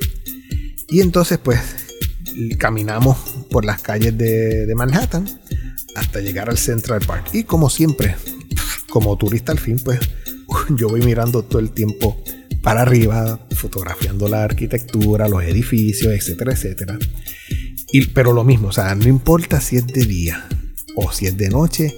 [0.88, 1.60] Y entonces pues
[2.58, 3.18] caminamos
[3.50, 5.28] por las calles de, de Manhattan
[5.94, 7.28] hasta llegar al Central Park.
[7.32, 8.16] Y como siempre,
[8.88, 10.00] como turista al fin, pues
[10.70, 12.22] yo voy mirando todo el tiempo
[12.62, 16.98] para arriba, fotografiando la arquitectura, los edificios, etcétera, etcétera.
[17.92, 20.48] Y, pero lo mismo, o sea, no importa si es de día
[20.96, 21.94] o si es de noche,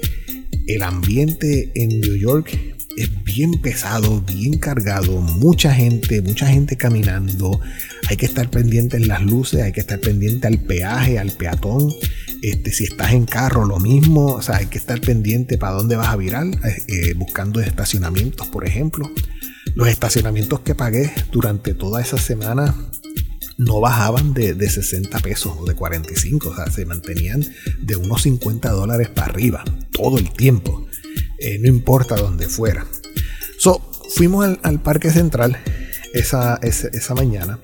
[0.66, 2.50] el ambiente en New York
[2.98, 7.60] es bien pesado, bien cargado, mucha gente, mucha gente caminando.
[8.08, 11.94] Hay que estar pendiente en las luces, hay que estar pendiente al peaje, al peatón.
[12.42, 14.34] Este, si estás en carro, lo mismo.
[14.34, 16.46] O sea, hay que estar pendiente para dónde vas a virar,
[16.88, 19.08] eh, buscando estacionamientos, por ejemplo.
[19.76, 22.74] Los estacionamientos que pagué durante toda esa semana
[23.58, 27.44] no bajaban de, 60 pesos o de 45, o sea, se mantenían
[27.80, 30.86] de unos 50 dólares para arriba todo el tiempo,
[31.38, 32.86] eh, no importa dónde fuera.
[33.58, 33.82] So,
[34.14, 35.58] fuimos al, Parque Central
[36.14, 37.58] esa, esa, mañana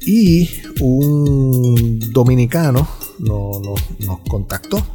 [0.00, 0.48] y
[0.80, 4.86] un dominicano nos contactó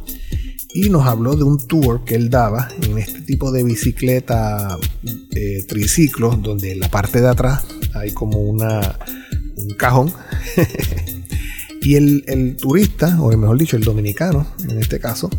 [0.74, 4.76] y nos habló de un tour que él daba en este tipo de bicicleta
[5.36, 8.98] eh, triciclo, donde en la parte de atrás hay como una,
[9.56, 10.12] un cajón.
[11.82, 15.30] y el, turista, o mejor dicho, el dominicano, en este caso,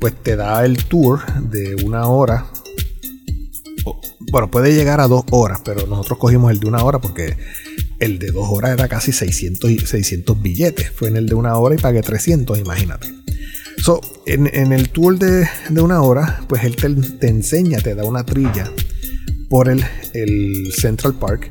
[0.00, 2.46] pues te da el tour de una hora.
[4.30, 7.36] Bueno, puede llegar a dos horas, pero nosotros cogimos el de una hora porque
[7.98, 10.90] el de dos horas era casi 600, 600 billetes.
[10.90, 13.20] Fue en el de una hora y pagué 300, imagínate.
[13.82, 15.48] So, en, el tour de,
[15.80, 18.70] una hora, pues él te, enseña, te da una trilla
[19.48, 19.82] por el,
[20.72, 21.50] Central Park,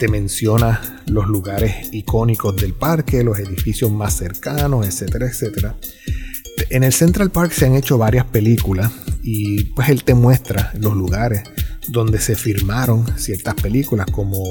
[0.00, 5.76] te menciona los lugares icónicos del parque, los edificios más cercanos, etcétera, etcétera.
[6.70, 8.90] En el Central Park se han hecho varias películas
[9.22, 11.42] y pues él te muestra los lugares
[11.88, 14.42] donde se firmaron ciertas películas como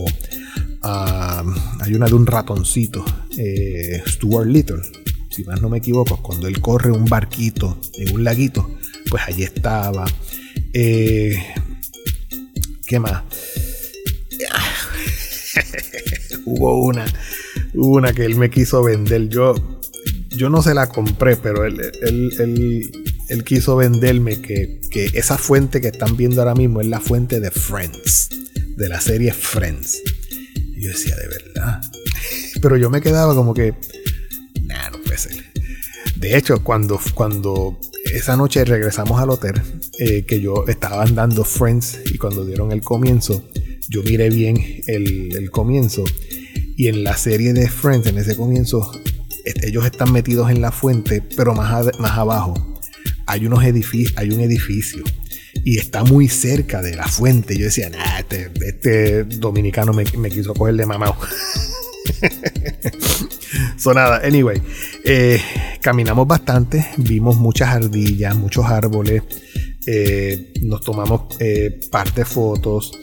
[0.84, 1.44] ah,
[1.80, 3.04] hay una de un ratoncito,
[3.36, 4.84] eh, Stuart Little,
[5.32, 8.78] si más no me equivoco, cuando él corre un barquito en un laguito,
[9.10, 10.06] pues allí estaba.
[10.74, 11.42] Eh,
[12.86, 13.24] ¿Qué más?
[16.46, 17.06] hubo una,
[17.74, 19.30] una que él me quiso vender.
[19.30, 19.56] Yo,
[20.30, 25.88] yo no se la compré, pero él, él, quiso venderme que, que, esa fuente que
[25.88, 28.30] están viendo ahora mismo es la fuente de Friends,
[28.78, 30.02] de la serie Friends.
[30.78, 31.82] Yo decía, de verdad.
[32.62, 33.74] Pero yo me quedaba como que,
[34.64, 35.44] nah, no puede ser.
[36.16, 37.80] De hecho, cuando, cuando
[38.14, 39.62] esa noche regresamos al hotel,
[40.00, 43.44] eh, que yo estaba andando Friends y cuando dieron el comienzo,
[43.90, 44.56] yo miré bien
[44.88, 46.06] el, comienzo.
[46.78, 48.90] Y en la serie de Friends, en ese comienzo,
[49.64, 52.80] ellos están metidos en la fuente, pero más, abajo
[53.26, 55.04] hay unos hay un edificio
[55.64, 57.58] y está muy cerca de la fuente.
[57.58, 61.18] Yo decía, este, este dominicano me, quiso coger de mamá.
[63.78, 64.62] so nada, anyway,
[65.04, 65.42] eh,
[65.82, 69.24] caminamos bastante, vimos muchas ardillas, muchos árboles,
[69.86, 72.94] eh, nos tomamos eh, parte fotos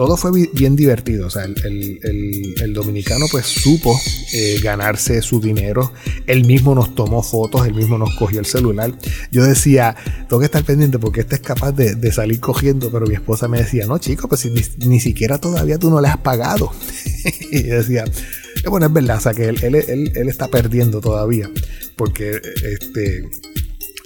[0.00, 1.26] todo fue bien divertido.
[1.26, 4.00] O sea, el, dominicano pues supo
[4.32, 5.92] eh, ganarse su dinero.
[6.26, 8.94] Él mismo nos tomó fotos, él mismo nos cogió el celular.
[9.30, 9.94] Yo decía,
[10.26, 13.58] tengo que estar pendiente porque este es capaz de, salir cogiendo, pero mi esposa me
[13.58, 16.72] decía, no chico, pues ni, siquiera todavía tú no le has pagado.
[17.52, 21.50] y yo decía, eh, bueno, es verdad, o sea que él, él, está perdiendo todavía,
[21.96, 22.40] porque
[22.72, 23.28] este,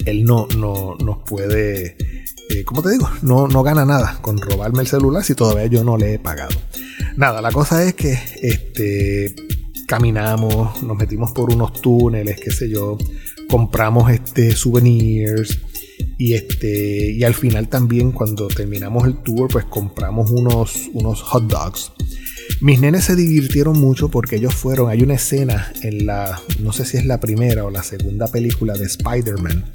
[0.04, 1.96] él no, no nos puede
[2.50, 5.83] eh, como te digo, no, no gana nada con robarme el celular si todavía yo
[5.83, 6.54] no le he pagado.
[7.16, 9.35] Nada, la cosa es que este,
[9.87, 12.98] caminamos, nos metimos por unos túneles, qué sé yo,
[13.48, 15.61] compramos este, souvenirs.
[16.18, 21.44] Y, este, y al final también cuando terminamos el tour pues compramos unos, unos hot
[21.44, 21.92] dogs.
[22.61, 26.85] Mis nenes se divirtieron mucho porque ellos fueron, hay una escena en la, no sé
[26.85, 29.72] si es la primera o la segunda película de Spider-Man,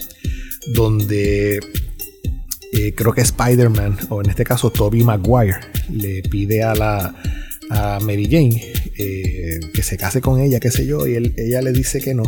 [0.73, 1.59] donde
[2.73, 5.59] eh, creo que Spider-Man, o en este caso Toby Maguire,
[5.91, 7.15] le pide a la
[7.69, 11.71] a Mary Jane eh, que se case con ella, qué sé yo, y ella le
[11.71, 12.23] dice que no.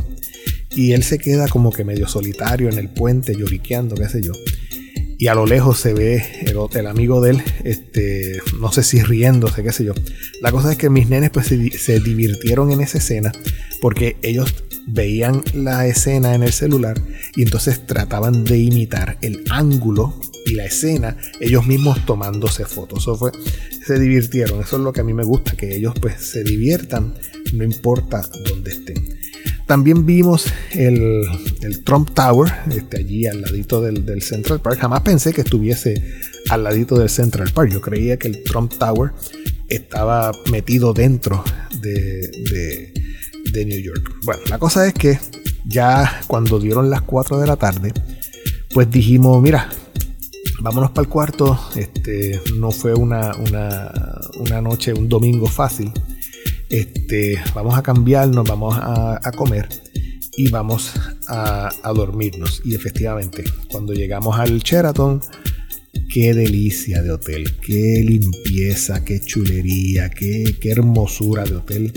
[0.71, 4.31] Y él se queda como que medio solitario en el puente, lloriqueando, qué sé yo.
[5.21, 9.61] Y a lo lejos se ve el, amigo de él, este, no sé si riéndose,
[9.61, 9.93] qué sé yo.
[10.41, 13.31] La cosa es que mis nenes pues se, se divirtieron en esa escena
[13.81, 14.51] porque ellos
[14.87, 16.99] veían la escena en el celular
[17.35, 23.03] y entonces trataban de imitar el ángulo y la escena ellos mismos tomándose fotos.
[23.03, 23.31] Eso fue,
[23.85, 24.59] se divirtieron.
[24.59, 27.13] Eso es lo que a mí me gusta, que ellos pues se diviertan,
[27.53, 29.21] no importa dónde estén.
[29.71, 31.23] También vimos el,
[31.85, 34.77] Trump Tower, este, allí al ladito del, Central Park.
[34.81, 35.93] Jamás pensé que estuviese
[36.49, 37.71] al ladito del Central Park.
[37.71, 39.13] Yo creía que el Trump Tower
[39.69, 41.41] estaba metido dentro
[41.79, 42.91] de,
[43.53, 44.13] de New York.
[44.25, 45.17] Bueno, la cosa es que
[45.65, 47.93] ya cuando dieron las 4 de la tarde,
[48.73, 49.69] pues dijimos, mira,
[50.61, 51.57] vámonos para el cuarto.
[51.77, 55.93] Este, no fue una, una, noche, un domingo fácil.
[56.71, 59.67] Este, vamos a cambiarnos, vamos a, comer
[60.37, 60.93] y vamos
[61.27, 62.61] a, dormirnos.
[62.63, 65.19] Y efectivamente, cuando llegamos al Sheraton,
[66.13, 71.91] qué delicia de hotel, qué limpieza, qué chulería, qué, qué hermosura de hotel.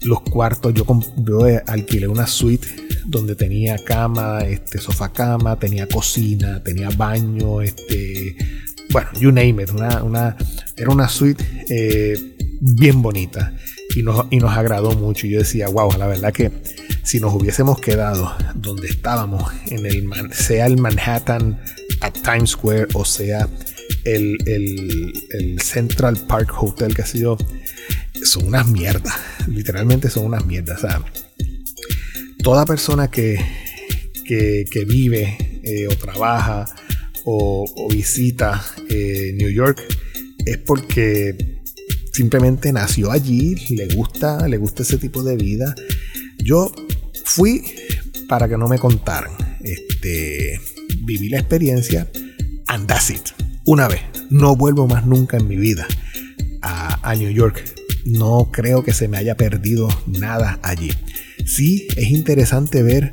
[0.00, 0.84] Los cuartos, yo,
[1.18, 2.66] yo alquilé una suite
[3.06, 8.36] donde tenía cama, este, sofá cama, tenía cocina, tenía baño, este,
[8.90, 10.36] bueno, you name it, una,
[10.76, 12.16] era una suite eh,
[12.60, 13.54] bien bonita
[13.94, 15.26] y nos, y nos agradó mucho.
[15.26, 16.50] Y yo decía, wow, la verdad que
[17.04, 21.60] si nos hubiésemos quedado donde estábamos, en el sea el Manhattan
[22.00, 23.48] at Times Square o sea
[24.04, 27.36] el, el, Central Park Hotel, que ha sido,
[28.24, 29.14] son unas mierdas,
[29.48, 30.78] literalmente son unas mierdas.
[30.78, 31.04] O sea,
[32.42, 33.38] toda persona que,
[34.24, 36.66] que, vive eh, o trabaja
[37.24, 39.80] o, visita eh, New York
[40.44, 41.61] es porque
[42.12, 45.74] simplemente nació allí, le gusta, le gusta ese tipo de vida.
[46.38, 46.72] Yo
[47.24, 47.62] fui
[48.28, 49.32] para que no me contaran.
[49.62, 50.60] Este,
[51.04, 52.08] viví la experiencia
[52.66, 53.28] and that's it.
[53.64, 54.00] Una vez.
[54.30, 55.86] No vuelvo más nunca en mi vida
[56.62, 57.62] a, a New York.
[58.06, 60.90] No creo que se me haya perdido nada allí.
[61.44, 63.12] Sí, es interesante ver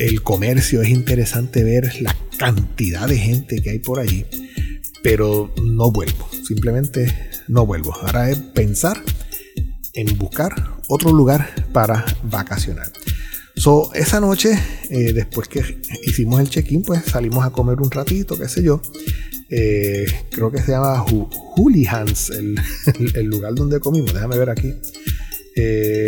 [0.00, 4.24] el comercio, es interesante ver la cantidad de gente que hay por allí,
[5.02, 7.94] pero no vuelvo, simplemente no vuelvo.
[7.94, 9.02] Ahora es pensar
[9.94, 10.54] en buscar
[10.88, 12.90] otro lugar para vacacionar.
[13.56, 14.58] So, esa noche,
[14.88, 18.80] eh, después que hicimos el check-in, pues salimos a comer un ratito, qué sé yo.
[19.50, 21.04] Eh, creo que se llama
[21.56, 22.56] Hooligans, el,
[23.14, 24.14] el, lugar donde comimos.
[24.14, 24.72] Déjame ver aquí.
[25.56, 26.06] Eh,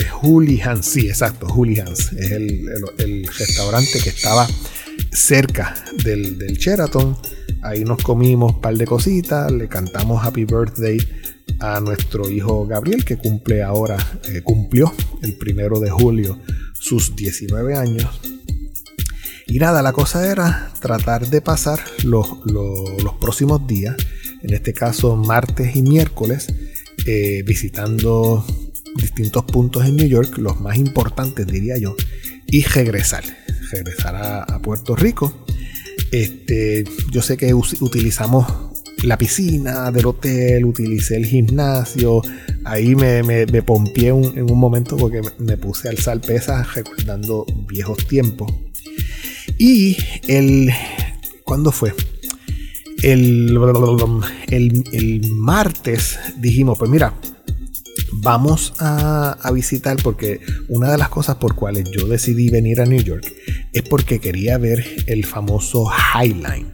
[0.83, 4.49] sí, exacto, Hans Es el, restaurante que estaba
[5.11, 5.75] cerca
[6.05, 7.17] del, del, Sheraton.
[7.63, 10.99] Ahí nos comimos un par de cositas, le cantamos Happy Birthday
[11.61, 13.97] a nuestro hijo Gabriel, que cumple ahora,
[14.29, 16.39] eh, cumplió el primero de julio
[16.73, 18.09] sus 19 años.
[19.47, 23.97] Y nada, la cosa era tratar de pasar los, los próximos días,
[24.43, 26.49] en este caso martes y miércoles,
[27.07, 28.45] eh, visitando
[28.97, 31.97] distintos puntos en New York, los más importantes diría yo,
[32.47, 33.25] y regresar,
[33.71, 35.45] regresar a, Puerto Rico.
[36.13, 38.72] Este, yo sé que utilizamos
[39.03, 42.23] la piscina del hotel, utilicé el gimnasio,
[42.65, 48.07] ahí me, me, pompié en un momento porque me puse a alzar pesas recordando viejos
[48.07, 48.53] tiempos.
[49.59, 49.97] Y
[50.29, 50.71] el,
[51.45, 51.95] ¿cuándo fue?
[53.03, 53.59] El,
[54.49, 57.13] el, el martes dijimos, pues mira,
[58.13, 63.03] vamos a, visitar porque una de las cosas por cuales yo decidí venir a New
[63.03, 63.33] York
[63.73, 66.73] es porque quería ver el famoso Highline.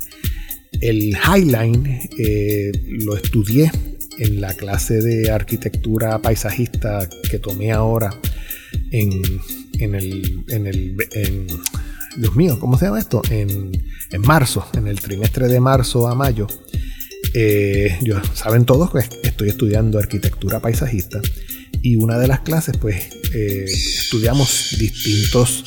[0.81, 3.71] El Highline eh, lo estudié
[4.19, 8.11] en la clase de arquitectura paisajista que tomé ahora
[8.91, 9.23] en,
[9.81, 10.97] el, en el
[12.17, 13.23] Dios mío, ¿cómo se llama esto?
[13.31, 13.73] En,
[14.11, 16.47] en marzo, en el trimestre de marzo a mayo.
[17.35, 21.21] Eh, yo, saben todos que estoy estudiando arquitectura paisajista
[21.83, 22.97] y una de las clases pues
[23.35, 25.65] eh, estudiamos distintos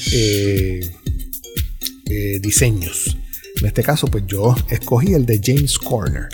[2.41, 3.20] diseños.
[3.61, 6.27] En este caso pues yo escogí el de James Corner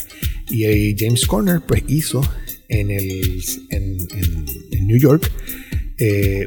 [0.49, 2.21] y James Corner pues hizo
[2.69, 5.31] en, el, en, New York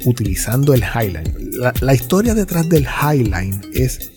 [0.05, 1.33] utilizando el Highline.
[1.81, 4.11] La, historia detrás del Highline es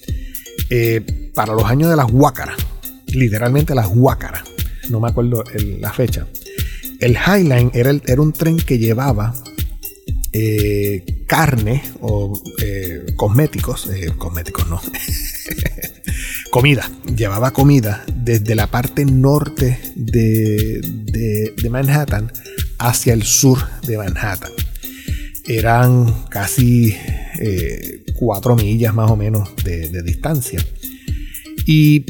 [1.34, 2.58] para los años de las Huácaras,
[3.08, 4.44] literalmente las Huácaras
[4.90, 5.44] no me acuerdo
[5.80, 6.28] la fecha.
[7.00, 9.34] El Highline era, era un tren que llevaba
[10.32, 14.82] eh, carne o eh, cosméticos, eh, cosméticos no,
[16.54, 16.88] comida,
[17.18, 22.32] llevaba comida desde la parte norte de, Manhattan
[22.78, 24.52] hacia el sur de Manhattan.
[25.48, 26.96] Eran casi
[28.14, 30.64] cuatro millas más o menos de, de distancia.
[31.66, 32.06] Y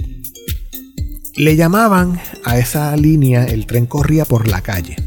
[1.38, 4.98] le llamaban a esa línea, el tren corría por la calle.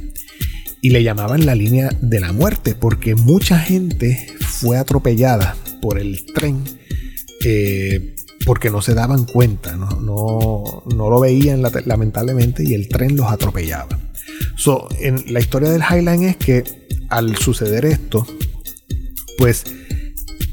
[0.81, 6.25] Y le llamaban la línea de la muerte porque mucha gente fue atropellada por el
[6.33, 6.65] tren
[7.45, 8.16] eh,
[8.47, 13.99] porque no se daban cuenta, no, no, lo veían lamentablemente y el tren los atropellaba.
[14.57, 16.65] So, en la historia del Highline es que
[17.11, 18.25] al suceder esto,
[19.37, 19.65] pues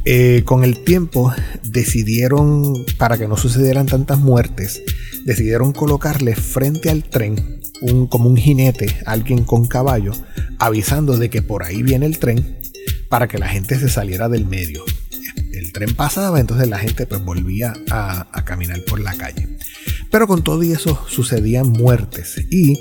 [0.05, 4.81] eh, con el tiempo decidieron, para que no sucedieran tantas muertes,
[5.23, 10.13] decidieron colocarle frente al tren un, como un jinete, alguien con caballo,
[10.57, 12.57] avisando de que por ahí viene el tren
[13.07, 14.83] para que la gente se saliera del medio.
[15.73, 19.57] Tren pasaba, entonces la gente pues volvía a, caminar por la calle.
[20.11, 22.79] Pero con todo y eso sucedían muertes y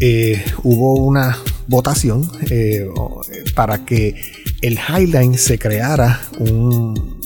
[0.00, 1.36] eh, hubo una
[1.68, 2.86] votación eh,
[3.54, 4.20] para que
[4.62, 7.20] el Highline se creara un,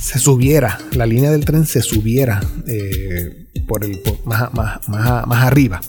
[0.00, 5.80] se subiera, la línea del tren se subiera eh, por el, más, más, arriba.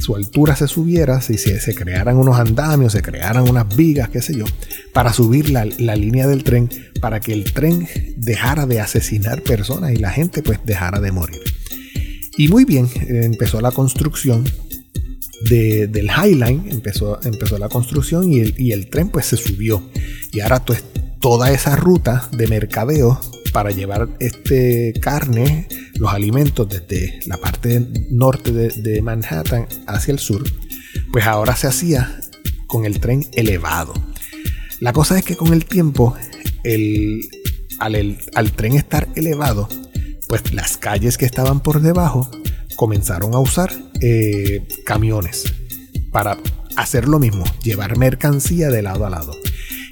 [0.00, 4.36] Su altura se subiera, si se, crearan unos andamios, se crearan unas vigas, qué sé
[4.36, 4.44] yo,
[4.92, 6.68] para subir la, línea del tren,
[7.00, 11.42] para que el tren dejara de asesinar personas y la gente pues dejara de morir.
[12.36, 14.44] Y muy bien, empezó la construcción
[15.48, 19.82] del Highline, empezó, empezó la construcción y el, y el, tren pues se subió.
[20.32, 20.64] Y ahora
[21.20, 23.20] toda esa ruta de mercadeo
[23.52, 25.66] para llevar este carne,
[25.98, 30.44] los alimentos desde la parte norte de, Manhattan hacia el sur,
[31.12, 32.20] pues ahora se hacía
[32.66, 33.94] con el tren elevado.
[34.80, 36.14] La cosa es que con el tiempo,
[36.62, 37.28] el,
[37.80, 39.68] al, tren estar elevado,
[40.28, 42.30] pues las calles que estaban por debajo
[42.76, 45.44] comenzaron a usar eh, camiones
[46.12, 46.38] para
[46.76, 49.36] hacer lo mismo, llevar mercancía de lado a lado.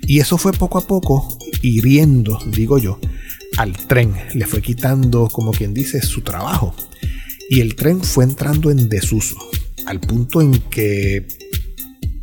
[0.03, 3.01] Y eso fue poco a poco hiriendo, digo yo,
[3.57, 6.75] al tren, le fue quitando, como quien dice, su trabajo.
[7.49, 9.37] Y el tren fue entrando en desuso,
[9.87, 11.27] al punto en que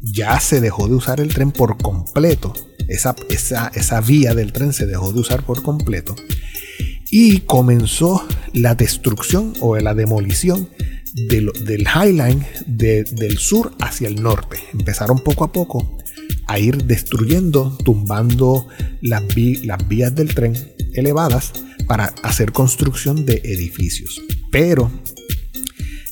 [0.02, 2.54] ya se dejó de usar el tren por completo.
[2.88, 3.16] Esa,
[4.02, 6.16] vía del tren se dejó de usar por completo.
[7.10, 10.68] Y comenzó la destrucción o la demolición
[11.14, 14.58] del Highline del sur hacia el norte.
[14.74, 16.03] Empezaron poco a poco
[16.48, 18.68] a ir destruyendo, tumbando
[19.02, 19.24] las,
[19.88, 20.54] vías del tren
[20.94, 21.54] elevadas
[21.88, 24.22] para hacer construcción de edificios.
[24.52, 24.92] Pero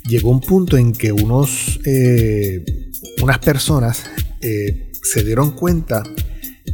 [0.05, 2.64] llegó un punto en que unos, eh,
[3.22, 4.03] unas personas
[4.41, 6.03] eh, se dieron cuenta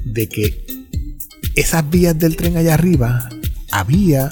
[0.05, 0.65] de que
[1.55, 3.29] esas vías del tren allá arriba
[3.71, 4.29] había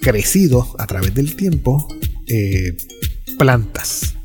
[0.00, 1.86] crecido a través del tiempo
[2.26, 2.76] eh,
[3.38, 4.15] plantas.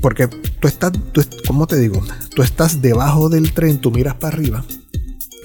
[0.00, 2.04] Porque tú estás, tú, ¿cómo te digo?
[2.34, 4.64] Tú estás debajo del tren, tú miras para arriba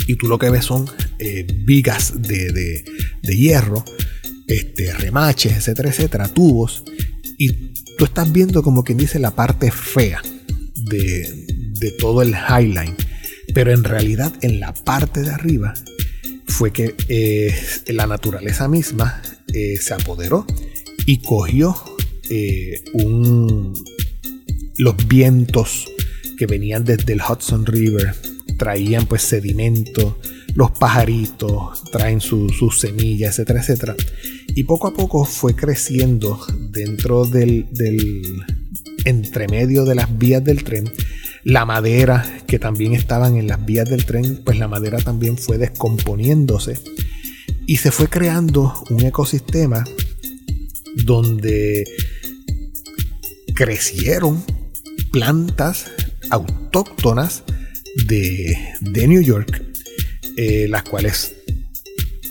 [0.07, 0.89] y tú lo que ves son
[1.19, 2.83] eh, vigas de,
[3.21, 3.83] hierro,
[4.47, 6.83] este, remaches, etcétera, etcétera, tubos.
[7.37, 10.21] Y tú estás viendo como quien dice la parte fea
[10.75, 11.45] de,
[11.79, 12.95] de todo el highline.
[13.53, 15.73] Pero en realidad en la parte de arriba
[16.47, 17.53] fue que eh,
[17.87, 19.21] la naturaleza misma
[19.53, 20.45] eh, se apoderó
[21.05, 21.75] y cogió
[22.93, 23.73] un,
[24.77, 25.87] los vientos
[26.37, 28.15] que venían desde el Hudson River,
[28.57, 30.19] traían pues sedimento,
[30.55, 33.95] los pajaritos traen sus semillas, etcétera, etcétera.
[34.55, 36.39] Y poco a poco fue creciendo
[36.71, 38.21] dentro del, del
[39.05, 40.91] entremedio de las vías del tren
[41.43, 45.57] la madera que también estaban en las vías del tren, pues la madera también fue
[45.57, 46.79] descomponiéndose
[47.67, 49.83] y se fue creando un ecosistema
[51.03, 51.85] donde
[53.53, 54.43] crecieron
[55.13, 55.85] plantas
[56.31, 57.43] autóctonas
[58.07, 58.57] de,
[59.07, 59.63] New York,
[60.35, 61.35] eh, las cuales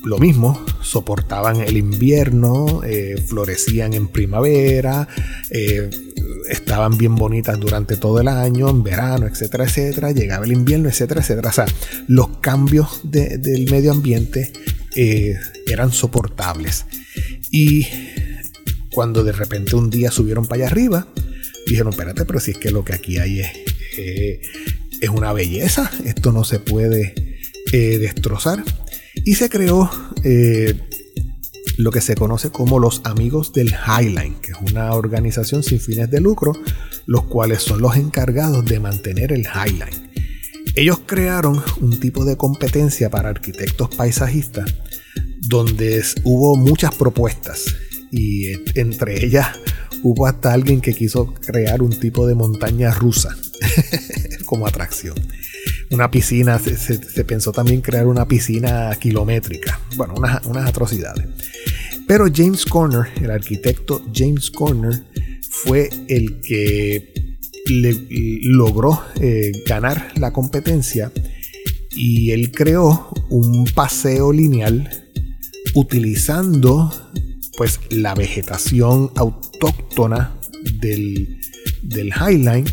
[0.04, 5.06] lo mismo, soportaban el invierno, eh, florecían en primavera,
[5.50, 5.90] eh,
[6.50, 10.10] estaban bien bonitas durante todo el año, en verano, etcétera, etcétera.
[10.10, 11.50] Llegaba el invierno, etcétera, etcétera.
[11.50, 11.66] O sea,
[12.08, 14.52] los cambios del medio ambiente
[15.68, 16.84] eran soportables.
[17.52, 17.86] Y
[18.92, 21.06] cuando de repente un día subieron para allá arriba,
[21.66, 23.50] dijeron, espérate, pero si es que lo que aquí hay es,
[25.00, 27.14] es una belleza, esto no se puede
[27.72, 28.62] destrozar.
[29.24, 29.90] Y se creó
[30.24, 30.74] eh,
[31.76, 36.10] lo que se conoce como los Amigos del Highline, que es una organización sin fines
[36.10, 36.52] de lucro,
[37.06, 40.10] los cuales son los encargados de mantener el Highline.
[40.74, 44.74] Ellos crearon un tipo de competencia para arquitectos paisajistas
[45.40, 47.74] donde hubo muchas propuestas
[48.10, 49.48] y entre ellas
[50.02, 53.36] hubo hasta alguien que quiso crear un tipo de montaña rusa
[54.44, 55.14] como atracción
[55.92, 59.78] una piscina, se, pensó también crear una piscina kilométrica.
[59.96, 61.26] Bueno, unas, atrocidades.
[62.06, 65.04] Pero James Corner, el arquitecto James Corner,
[65.50, 67.12] fue el que
[68.44, 71.12] logró eh, ganar la competencia
[71.90, 74.90] y él creó un paseo lineal
[75.74, 76.90] utilizando
[77.56, 80.36] pues la vegetación autóctona
[80.80, 81.40] del,
[81.82, 82.66] del Highline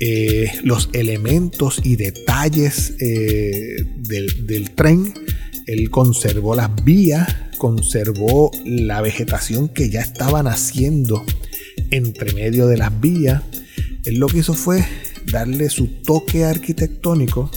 [0.00, 5.14] eh, los elementos y detalles eh, del, tren.
[5.66, 7.26] Él conservó las vías,
[7.58, 11.24] conservó la vegetación que ya estaban haciendo
[11.90, 13.42] entre medio de las vías.
[14.04, 14.84] Él lo que hizo fue
[15.30, 17.50] darle su toque arquitectónico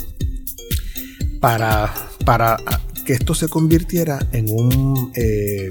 [1.41, 1.93] para,
[2.24, 2.58] para
[3.03, 5.70] que esto se convirtiera en un eh,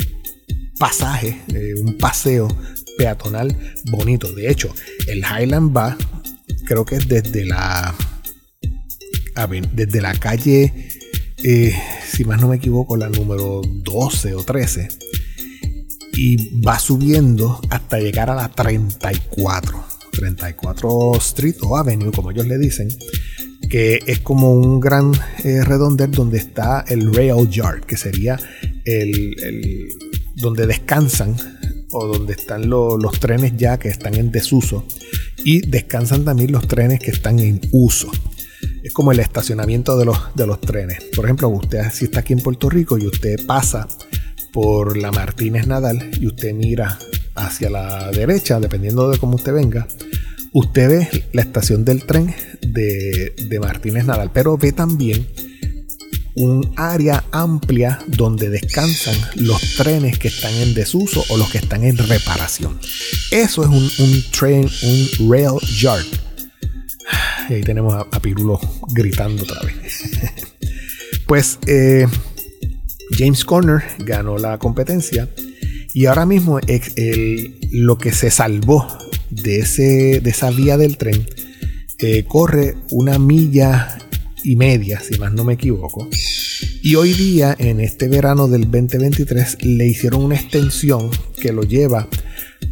[0.79, 1.43] pasaje,
[1.83, 2.49] un paseo
[2.99, 3.57] peatonal
[3.91, 4.33] bonito.
[4.33, 4.75] De hecho,
[5.07, 5.97] el Highland va
[6.67, 7.95] creo que es desde la,
[9.73, 10.91] desde la calle,
[11.43, 11.75] eh,
[12.07, 14.89] si más no me equivoco, la número 12 o 13.
[16.19, 19.85] Y va subiendo hasta llegar a la 34.
[20.13, 22.89] 34 Street o Avenue, como ellos le dicen,
[23.69, 25.13] que es como un gran
[25.45, 28.39] eh, redondel donde está el Rail Yard, que sería
[28.87, 29.89] el,
[30.37, 31.35] donde descansan
[31.93, 34.87] o donde están los trenes ya que están en desuso
[35.45, 38.11] y descansan también los trenes que están en uso.
[38.83, 41.03] Es como el estacionamiento de los, de los trenes.
[41.15, 43.89] Por ejemplo, usted si está aquí en Puerto Rico y usted pasa
[44.53, 46.99] por la Martínez Nadal y usted mira
[47.35, 49.87] hacia la derecha, dependiendo de cómo usted venga,
[50.53, 55.27] usted ve la estación del tren de, de Martínez Nadal, pero ve también
[56.37, 61.85] un área amplia donde descansan los trenes que están en desuso o los que están
[61.85, 62.79] en reparación.
[63.31, 66.07] Eso es un, un train, un rail yard.
[67.49, 70.03] Y ahí tenemos a, Pirulo gritando otra vez.
[71.27, 72.07] pues eh,
[73.17, 75.29] James Corner ganó la competencia
[75.95, 76.61] y ahora mismo
[77.71, 78.87] lo que se salvó
[79.31, 81.27] de, ese, de esa vía del tren
[81.99, 83.97] eh, corre una milla
[84.47, 86.09] y media, si más no me equivoco.
[86.83, 92.09] Y hoy día, en este verano del 2023, le hicieron una extensión que lo lleva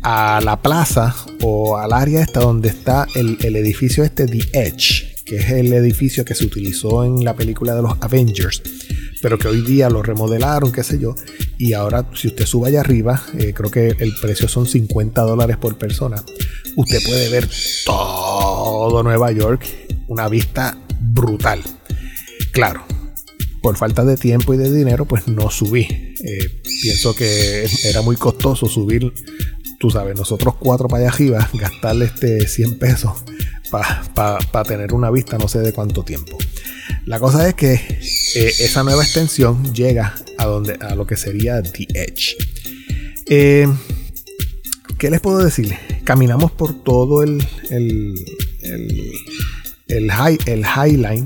[0.02, 5.36] a la plaza o al área esta donde está el, edificio este The Edge, que
[5.36, 8.62] es el edificio que se utilizó en la película de los Avengers,
[9.20, 11.16] pero que hoy día lo remodelaron, qué sé yo,
[11.58, 15.56] y ahora si usted sube allá arriba, eh, creo que el precio son 50 dólares
[15.56, 16.22] por persona,
[16.76, 17.48] usted puede ver
[17.84, 19.66] todo Nueva York,
[20.06, 20.78] una vista
[21.14, 21.62] brutal.
[22.50, 22.84] Claro,
[23.62, 25.82] por falta de tiempo y de dinero, pues no subí.
[26.22, 29.12] Eh, pienso que era muy costoso subir,
[29.78, 33.12] tú sabes, nosotros cuatro para allá arriba, gastarle este 100 pesos
[33.70, 36.38] para tener una vista no sé de cuánto tiempo.
[37.06, 41.62] La cosa es que eh, esa nueva extensión llega a, donde, a lo que sería
[41.62, 42.36] The Edge.
[43.26, 43.66] Eh,
[44.98, 45.74] ¿Qué les puedo decir?
[46.04, 48.14] caminamos por todo el, el,
[48.62, 49.12] el,
[50.10, 51.24] high, el Highline.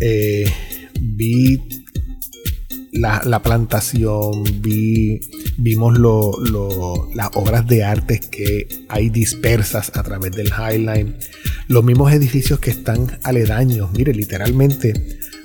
[0.00, 0.44] Eh,
[1.00, 1.60] vi
[2.92, 5.20] la, plantación, vi,
[5.56, 5.98] vimos
[7.14, 11.16] las obras de arte que hay dispersas a través del Highline,
[11.68, 13.90] los mismos edificios que están aledaños.
[13.92, 14.92] Mire, literalmente,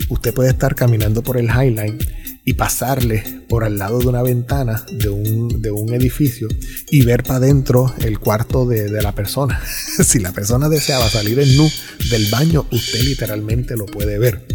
[0.10, 1.98] usted puede estar caminando por el Highline
[2.46, 6.48] y pasarle por al lado de una ventana de un, de un edificio
[6.92, 9.60] y ver para adentro el cuarto de, de, la persona.
[10.04, 11.68] si la persona deseaba salir en nu
[12.12, 14.46] del baño, usted literalmente lo puede ver.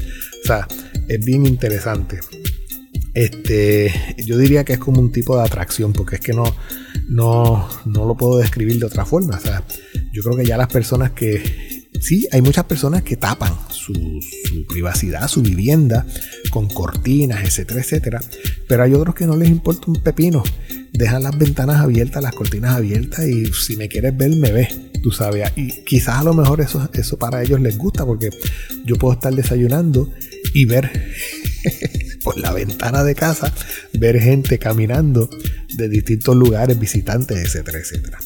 [0.44, 0.68] O sea,
[1.08, 2.20] es bien interesante.
[3.14, 3.92] Este,
[4.24, 6.44] yo diría que es como un tipo de atracción, porque es que no,
[7.08, 9.36] no, no lo puedo describir de otra forma.
[9.36, 9.64] O sea,
[10.12, 11.79] yo creo que ya las personas que.
[12.00, 13.92] Sí, hay muchas personas que tapan su,
[14.68, 16.06] privacidad, su vivienda,
[16.50, 18.20] con cortinas, etcétera, etcétera.
[18.66, 20.42] Pero hay otros que no les importa un pepino.
[20.92, 24.68] Dejan las ventanas abiertas, las cortinas abiertas y si me quieres ver, me ves.
[25.02, 25.52] Tú sabes.
[25.56, 28.30] Y quizás a lo mejor eso, eso para ellos les gusta porque
[28.84, 30.10] yo puedo estar desayunando
[30.54, 30.90] y ver
[32.24, 33.52] por la ventana de casa,
[33.92, 35.28] ver gente caminando
[35.74, 38.18] de distintos lugares, visitantes, etcétera, etcétera.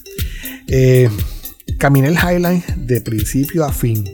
[0.68, 1.08] Eh,
[1.78, 4.04] caminé el Highline de principio a fin.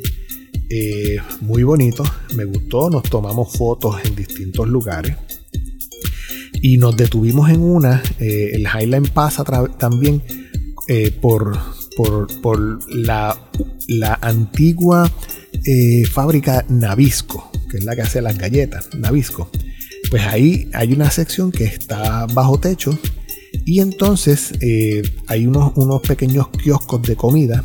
[0.68, 2.04] Eh, muy bonito,
[2.36, 5.16] me gustó, nos tomamos fotos en distintos lugares
[6.62, 8.02] y nos detuvimos en una.
[8.18, 9.44] Eh, el Highline pasa
[9.78, 10.22] también
[11.20, 11.56] por,
[11.96, 13.38] por, la,
[13.86, 15.10] la antigua
[16.10, 19.50] fábrica Navisco, que es la que hace las galletas, Navisco
[20.10, 22.98] pues ahí hay una sección que está bajo techo
[23.64, 27.64] y entonces eh, hay unos, unos pequeños kioscos de comida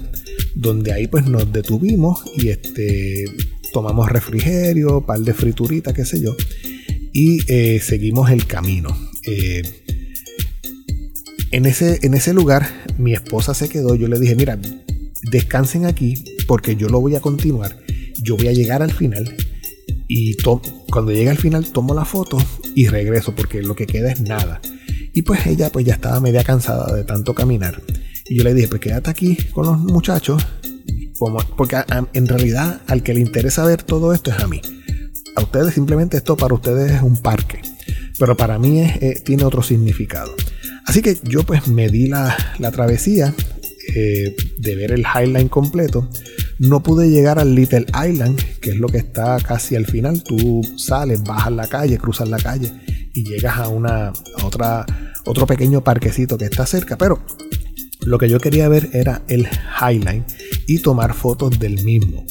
[0.56, 3.26] donde ahí pues nos detuvimos y este,
[3.74, 6.36] tomamos refrigerio, par de frituritas, qué sé yo,
[7.14, 8.96] y eh, seguimos el camino.
[9.28, 9.62] Eh,
[11.52, 12.68] en, ese, en ese lugar
[12.98, 14.60] mi esposa se quedó, yo le dije, mira,
[15.32, 17.78] descansen aquí porque yo lo voy a continuar,
[18.22, 19.36] yo voy a llegar al final
[20.08, 20.36] y
[20.92, 22.38] cuando llegue al final tomo la foto
[22.76, 24.62] y regreso porque lo que queda es nada.
[25.16, 27.82] Y pues ella pues ya estaba media cansada de tanto caminar.
[28.28, 30.46] Y yo le dije, pues quédate aquí con los muchachos,
[31.56, 31.78] porque
[32.12, 34.62] en realidad al que le interesa ver todo esto es a mí.
[35.38, 37.62] A ustedes simplemente esto para ustedes es un parque,
[38.20, 40.36] pero para mí eh, tiene otro significado.
[40.86, 42.36] Así que yo pues me di la,
[42.74, 43.34] travesía
[43.96, 46.10] eh, de ver el Highline completo
[46.60, 50.24] no pude llegar al Little Island, que es lo que está casi al final.
[50.24, 52.72] Tú sales, bajas la calle, cruzas la calle
[53.16, 54.14] y llegas a una
[54.44, 54.86] otra
[55.26, 57.20] otro pequeño parquecito que está cerca, pero
[58.06, 59.48] lo que yo quería ver era el
[59.82, 60.24] Highline
[60.68, 62.26] y tomar fotos del mismo.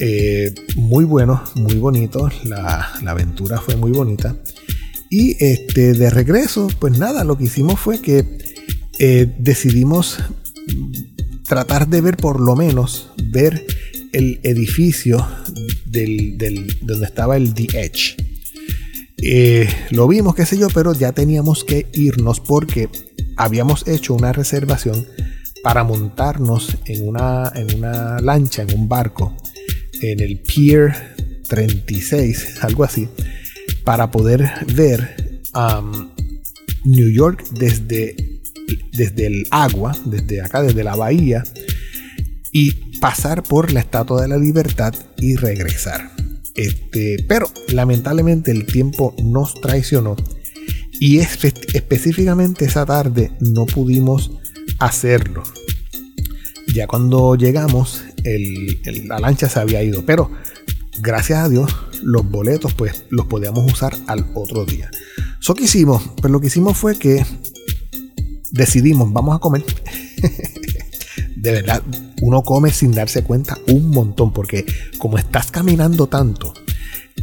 [0.00, 4.36] Eh, muy bueno, muy bonito, la, aventura fue muy bonita.
[5.08, 8.38] Y este, de regreso, pues nada, lo que hicimos fue que
[8.98, 10.18] eh, decidimos
[11.46, 13.64] tratar de ver por lo menos, ver
[14.12, 15.26] el edificio
[15.86, 16.36] del,
[16.80, 18.31] donde estaba el The Edge.
[19.22, 22.88] Eh, lo vimos, qué sé yo, pero ya teníamos que irnos porque
[23.36, 25.06] habíamos hecho una reservación
[25.62, 29.36] para montarnos en una, en una lancha, en un barco,
[30.00, 31.14] en el Pier
[31.48, 33.08] 36, algo así,
[33.84, 36.10] para poder ver um,
[36.84, 38.32] New York desde
[38.92, 41.44] desde el agua, desde acá, desde la bahía,
[42.52, 46.10] y pasar por la Estatua de la Libertad y regresar.
[46.54, 50.16] Este, pero lamentablemente el tiempo nos traicionó
[51.00, 54.30] y específicamente esa tarde no pudimos
[54.78, 55.42] hacerlo.
[56.74, 58.04] Ya cuando llegamos,
[59.06, 60.30] la lancha se había ido, pero
[61.00, 64.90] gracias a Dios los boletos pues los podíamos usar al otro día.
[65.40, 67.24] So que hicimos, pues lo que hicimos fue que
[68.50, 69.64] decidimos, vamos a comer.
[71.36, 71.82] de verdad,
[72.22, 74.64] uno come sin darse cuenta un montón, porque
[74.98, 76.54] como estás caminando tanto,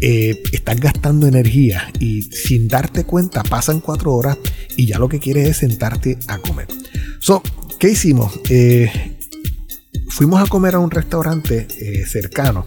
[0.02, 4.38] eh, estás gastando energía y sin darte cuenta pasan cuatro horas
[4.76, 6.68] y ya lo que quieres es sentarte a comer.
[7.20, 7.42] So,
[7.80, 8.40] ¿qué hicimos?
[8.50, 9.18] Eh,
[10.10, 12.66] fuimos a comer a un restaurante eh, cercano,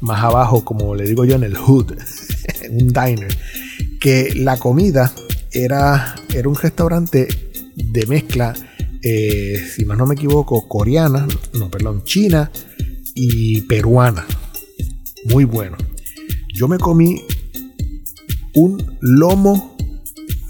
[0.00, 1.92] más abajo, como le digo yo, en el hood,
[2.70, 3.36] un diner,
[4.00, 5.12] que la comida
[5.52, 7.28] era, era un restaurante
[7.76, 8.54] de mezcla,
[9.06, 12.50] eh, si más no me equivoco, coreana, no, perdón, china
[13.14, 14.26] y peruana.
[15.26, 15.76] Muy bueno.
[16.54, 17.22] Yo me comí
[18.54, 19.76] un lomo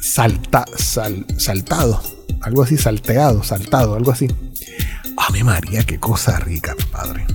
[0.01, 2.01] salta, saltado,
[2.43, 4.29] algo así, salteado, saltado, algo así.
[5.17, 7.27] A mi María, qué cosa rica, padre.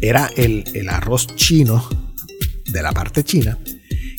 [0.00, 1.86] Era el, el arroz chino
[2.72, 3.58] de la parte china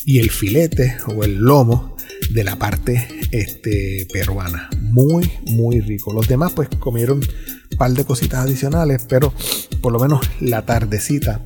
[0.06, 1.97] y el filete o el lomo
[2.32, 4.70] de la parte este, peruana.
[4.82, 6.14] muy, muy rico.
[6.14, 9.34] Los demás pues comieron un par de cositas adicionales, pero
[9.82, 11.44] por lo menos la tardecita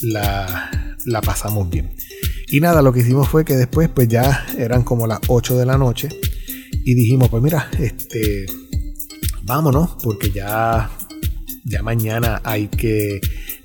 [0.00, 1.94] la, la pasamos bien.
[2.48, 5.66] Y nada, lo que hicimos fue que después pues ya eran como las 8 de
[5.66, 6.08] la noche
[6.84, 8.46] y dijimos pues mira, este,
[9.42, 10.90] vámonos porque ya,
[11.64, 13.20] ya mañana hay que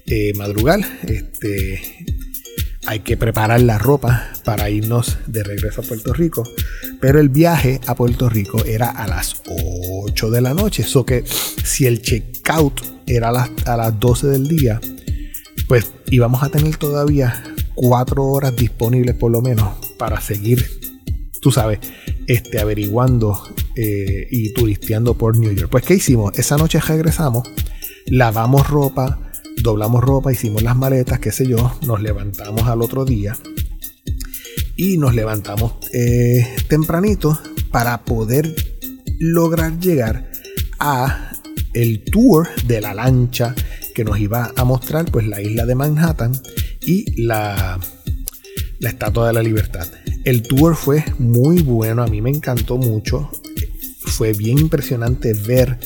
[0.05, 0.79] eh, madrugar.
[1.03, 1.81] Este,
[2.85, 6.43] hay que preparar la ropa para irnos de regreso a Puerto Rico.
[6.99, 10.83] Pero el viaje a Puerto Rico era a las 8 de la noche.
[10.83, 11.23] Eso que
[11.63, 14.81] si el checkout era a las, a las 12 del día,
[15.67, 17.43] pues íbamos a tener todavía
[17.75, 20.65] 4 horas disponibles por lo menos para seguir,
[21.41, 21.79] tú sabes,
[22.27, 23.41] este, averiguando
[23.75, 25.69] eh, y turisteando por New York.
[25.71, 26.37] Pues ¿qué hicimos?
[26.37, 27.49] Esa noche regresamos,
[28.05, 29.22] lavamos ropa,
[29.61, 33.37] doblamos ropa, hicimos las maletas, qué sé yo, nos levantamos al otro día
[34.75, 37.39] y nos levantamos eh, tempranito
[37.71, 38.55] para poder
[39.19, 40.31] lograr llegar
[40.79, 41.31] a
[41.73, 43.55] el tour de la lancha
[43.93, 46.33] que nos iba a mostrar pues la isla de Manhattan
[46.81, 47.79] y la,
[48.79, 49.87] la Estatua de la Libertad.
[50.23, 53.29] El tour fue muy bueno, a mí me encantó mucho.
[54.05, 55.79] Fue bien impresionante ver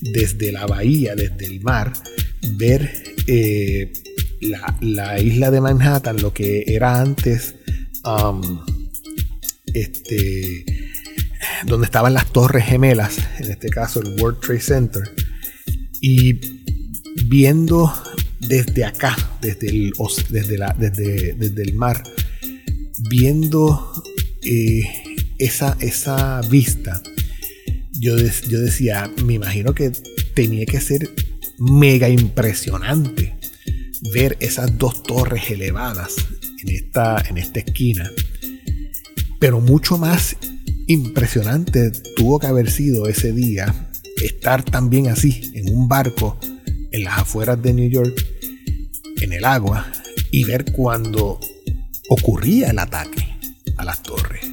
[0.00, 1.92] desde la bahía, desde el mar,
[2.52, 3.92] ver eh,
[4.80, 7.54] la, isla de Manhattan, lo que era antes,
[9.72, 10.64] este,
[11.66, 15.02] donde estaban las torres gemelas, en este caso el World Trade Center,
[16.00, 16.62] y
[17.26, 17.92] viendo
[18.40, 19.92] desde acá, desde el,
[20.28, 22.02] desde la, desde, desde el mar,
[23.08, 24.02] viendo
[24.42, 24.82] eh,
[25.38, 27.02] esa, esa vista,
[27.98, 29.92] yo, yo decía, me imagino que
[30.34, 31.08] tenía que ser
[31.58, 33.36] mega impresionante
[34.12, 36.14] ver esas dos torres elevadas
[36.62, 38.10] en esta, en esta esquina.
[39.38, 40.36] Pero mucho más
[40.86, 43.90] impresionante tuvo que haber sido ese día
[44.22, 46.38] estar también así, en un barco,
[46.90, 48.24] en las afueras de New York,
[49.20, 49.90] en el agua,
[50.30, 51.40] y ver cuando
[52.08, 53.26] ocurría el ataque
[53.76, 54.44] a las torres.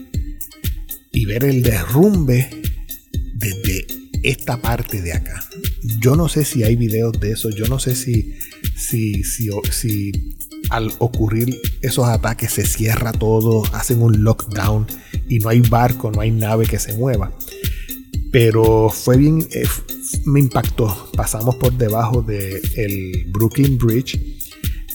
[1.12, 2.50] Y ver el derrumbe
[3.36, 3.86] desde
[4.24, 5.44] esta parte de acá.
[6.00, 8.36] Yo no sé si hay videos de eso, yo no sé si,
[8.76, 10.12] si, si,
[10.70, 14.88] al ocurrir esos ataques se cierra todo, hacen un lockdown
[15.28, 17.32] y no hay barco, no hay nave que se mueva.
[18.32, 19.68] Pero fue bien, eh,
[20.26, 21.10] me impactó.
[21.16, 24.20] Pasamos por debajo del el Brooklyn Bridge,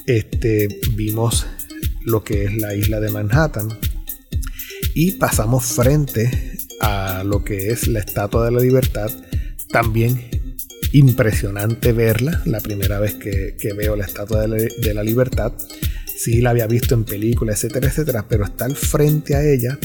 [0.06, 1.46] este, vimos
[2.02, 3.68] lo que es la isla de Manhattan
[4.94, 9.10] y pasamos frente a lo que es la Estatua de la Libertad.
[9.70, 10.45] También
[10.96, 15.52] impresionante verla, la primera vez que, veo la Estatua de la, Libertad.
[16.16, 19.78] Sí la había visto en películas, etcétera, etcétera, pero estar frente a ella,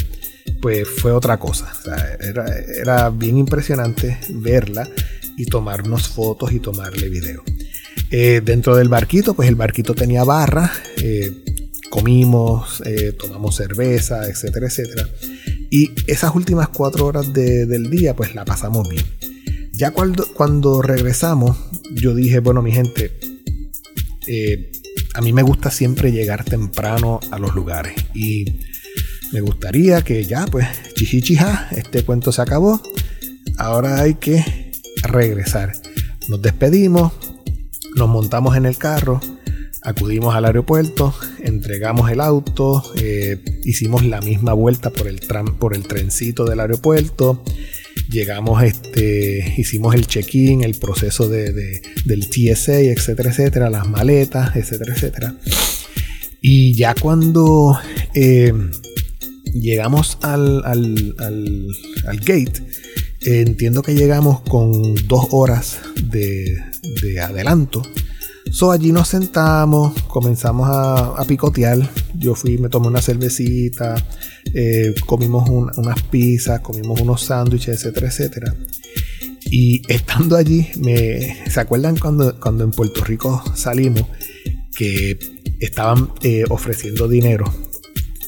[0.62, 1.70] pues fue otra cosa.
[2.80, 4.88] era, bien impresionante verla
[5.36, 7.44] y tomarnos fotos y tomarle video.
[8.10, 11.44] Eh, dentro del barquito, pues el barquito tenía barra, eh,
[11.90, 15.10] comimos, eh, tomamos cerveza, etcétera, etcétera.
[15.70, 19.04] Y esas últimas cuatro horas del día, pues la pasamos bien.
[19.82, 21.58] Ya cuando, cuando regresamos,
[21.96, 23.18] yo dije, bueno, mi gente,
[24.28, 24.72] eh,
[25.16, 27.96] a mí me gusta siempre llegar temprano a los lugares.
[28.14, 28.60] Y
[29.32, 32.80] me gustaría que ya, pues, chichichija, este cuento se acabó.
[33.58, 34.72] Ahora hay que
[35.02, 35.74] regresar.
[36.30, 37.14] Nos despedimos,
[37.96, 39.20] nos montamos en el carro
[39.84, 45.76] Acudimos al aeropuerto, entregamos el auto, eh, hicimos la misma vuelta por el, tram, por
[45.76, 47.44] el trencito del aeropuerto,
[48.12, 54.94] llegamos, este, hicimos el check-in, el proceso de, del TSA, etcétera, etcétera, las maletas, etcétera,
[54.94, 55.36] etcétera.
[56.42, 57.80] Y ya cuando
[58.14, 58.54] eh,
[59.54, 62.64] llegamos al, al, al, gate,
[63.22, 67.84] entiendo que llegamos con dos horas de adelanto
[68.52, 71.90] So allí nos sentamos, comenzamos a, picotear.
[72.16, 73.96] Yo fui, me tomé una cervecita,
[74.54, 78.56] eh, comimos unas pizzas, comimos unos sándwiches, etcétera, etcétera.
[79.46, 84.06] Y estando allí, me, ¿se acuerdan cuando, cuando en Puerto Rico salimos
[84.76, 85.18] que
[85.60, 87.46] estaban eh, ofreciendo dinero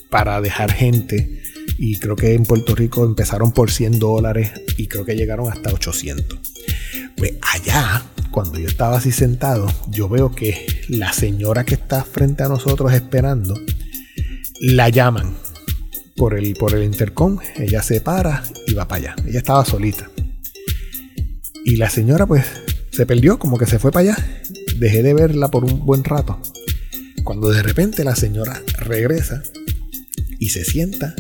[0.10, 1.42] para dejar gente?
[1.78, 5.74] Y creo que en Puerto Rico empezaron por 100 dólares y creo que llegaron hasta
[5.74, 6.53] 800.
[7.18, 8.04] Pues allá
[8.34, 12.92] cuando yo estaba así sentado, yo veo que la señora que está frente a nosotros
[12.92, 13.54] esperando,
[14.60, 15.36] la llaman
[16.16, 19.16] por el, por el intercom, ella se para y va para allá.
[19.28, 20.10] Ella estaba solita.
[21.64, 22.46] Y la señora pues
[22.92, 24.18] se perdió, como que se fue para allá.
[24.78, 26.40] Dejé de verla por un buen rato.
[27.24, 29.44] Cuando de repente la señora regresa
[30.40, 31.16] y se sienta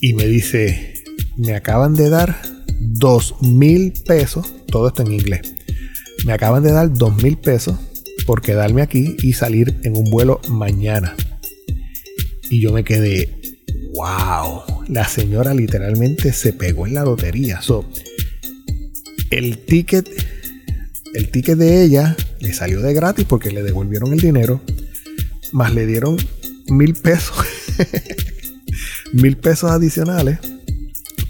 [0.00, 0.93] y me dice,
[1.36, 2.36] me acaban de dar
[2.80, 5.54] dos mil pesos, todo esto en inglés.
[6.24, 7.76] Me acaban de dar dos mil pesos
[8.26, 11.14] por quedarme aquí y salir en un vuelo mañana.
[12.50, 13.56] Y yo me quedé,
[13.94, 17.60] wow, la señora literalmente se pegó en la lotería.
[17.60, 17.88] So,
[19.30, 20.08] el ticket,
[21.14, 24.60] el ticket de ella le salió de gratis porque le devolvieron el dinero,
[25.52, 26.16] más le dieron
[26.68, 27.36] mil pesos,
[29.12, 30.38] mil pesos adicionales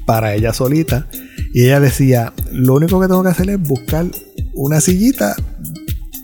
[0.07, 1.09] para ella solita.
[1.53, 4.07] Y ella decía, lo único que tengo que hacer es buscar
[4.55, 5.37] una sillita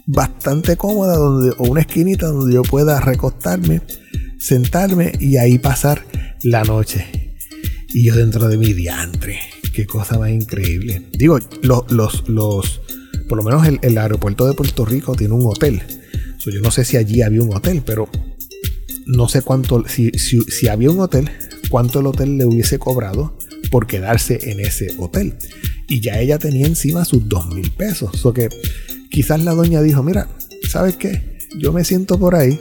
[0.06, 3.82] bastante cómoda donde, o una esquinita donde yo pueda recostarme,
[4.38, 6.04] sentarme y ahí pasar
[6.42, 7.06] la noche.
[7.88, 9.38] Y yo dentro de mi diantre,
[9.72, 11.08] qué cosa más increíble.
[11.12, 12.80] Digo, los, los, los
[13.30, 15.80] por lo menos el, aeropuerto de Puerto Rico tiene un hotel.
[16.44, 18.08] yo no sé si allí había un hotel, pero
[19.06, 21.30] no sé cuánto, si, si, había un hotel,
[21.70, 23.38] cuánto el hotel le hubiese cobrado
[23.70, 25.34] por quedarse en ese hotel.
[25.88, 28.10] Y ya ella tenía encima sus dos mil pesos.
[28.18, 28.48] So que
[29.10, 30.28] quizás la doña dijo, mira,
[30.68, 31.38] ¿sabes qué?
[31.58, 32.60] Yo me siento por ahí,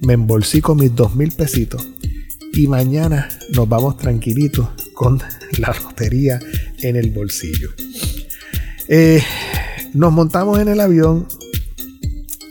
[0.00, 1.88] me embolsí con mis dos mil pesitos
[2.52, 5.20] y mañana nos vamos tranquilitos con
[5.58, 6.40] la lotería
[6.78, 7.70] en el bolsillo.
[8.88, 9.22] Eh,
[9.94, 11.26] nos montamos en el avión,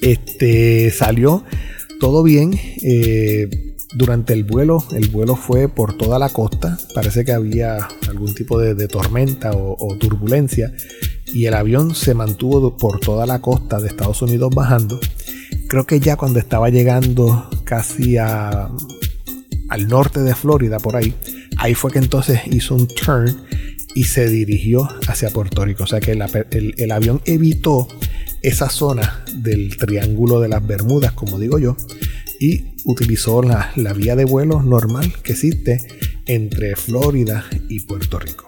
[0.01, 1.43] este salió
[1.99, 2.57] todo bien.
[2.81, 6.77] Eh, durante el vuelo, el vuelo fue por toda la costa.
[6.93, 10.71] Parece que había algún tipo de, tormenta o, turbulencia.
[11.25, 14.99] Y el avión se mantuvo por toda la costa de Estados Unidos bajando.
[15.67, 18.69] Creo que ya cuando estaba llegando casi a,
[19.69, 21.13] al norte de Florida, por ahí,
[21.57, 23.43] ahí fue que entonces hizo un turn
[23.95, 25.83] y se dirigió hacia Puerto Rico.
[25.83, 27.87] O sea que el, avión evitó
[28.41, 31.75] esa zona del Triángulo de las Bermudas, como digo yo,
[32.39, 35.87] y utilizó la, vía de vuelo normal que existe
[36.25, 38.47] entre Florida y Puerto Rico.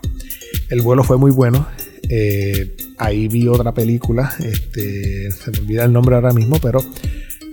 [0.70, 1.68] El vuelo fue muy bueno.
[2.10, 6.84] Eh, ahí vi otra película, este, se me olvida el nombre ahora mismo, pero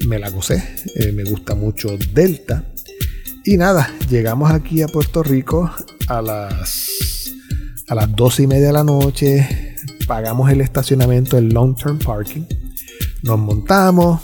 [0.07, 0.65] me la gocé.
[0.95, 2.73] Eh, me gusta mucho Delta.
[3.45, 5.71] Y nada, llegamos aquí a Puerto Rico
[6.09, 7.31] a las,
[7.89, 9.77] a las 12 y media de la noche.
[10.07, 12.45] Pagamos el estacionamiento, el long term parking.
[13.23, 14.21] Nos montamos,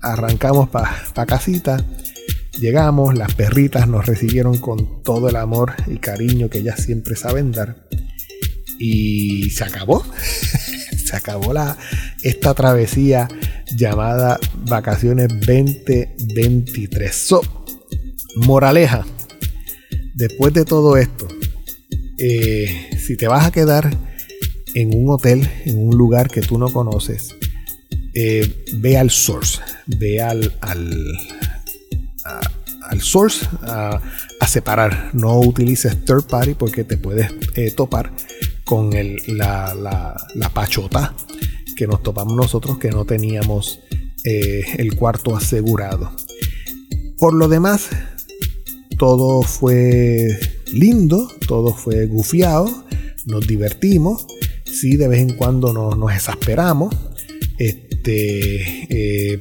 [0.00, 1.84] arrancamos para casita.
[2.58, 7.52] Llegamos, las perritas nos recibieron con todo el amor y cariño que ellas siempre saben
[7.52, 7.86] dar.
[8.78, 10.04] Y se acabó.
[11.06, 11.76] se acabó la,
[12.22, 13.28] esta travesía
[13.76, 17.28] llamada Vacaciones 2023.
[18.36, 19.06] Moraleja,
[20.14, 21.28] después de todo esto,
[22.18, 23.96] eh, si te vas a quedar
[24.74, 27.34] en un hotel, en un lugar que tú no conoces,
[28.14, 31.14] eh, ve al source, ve al, al,
[32.88, 34.00] al source a,
[34.46, 35.10] separar.
[35.12, 38.12] No utilices third party porque te puedes eh, topar
[38.64, 39.74] con el, la,
[40.34, 41.14] la, pachota
[41.76, 43.80] que nos topamos nosotros que no teníamos
[44.24, 46.10] el cuarto asegurado.
[47.18, 47.88] Por lo demás,
[48.98, 50.38] todo fue
[50.72, 52.68] lindo, todo fue gufiado,
[53.26, 54.26] nos divertimos,
[54.64, 56.94] sí, de vez en cuando nos, exasperamos.
[57.58, 59.38] Este eh,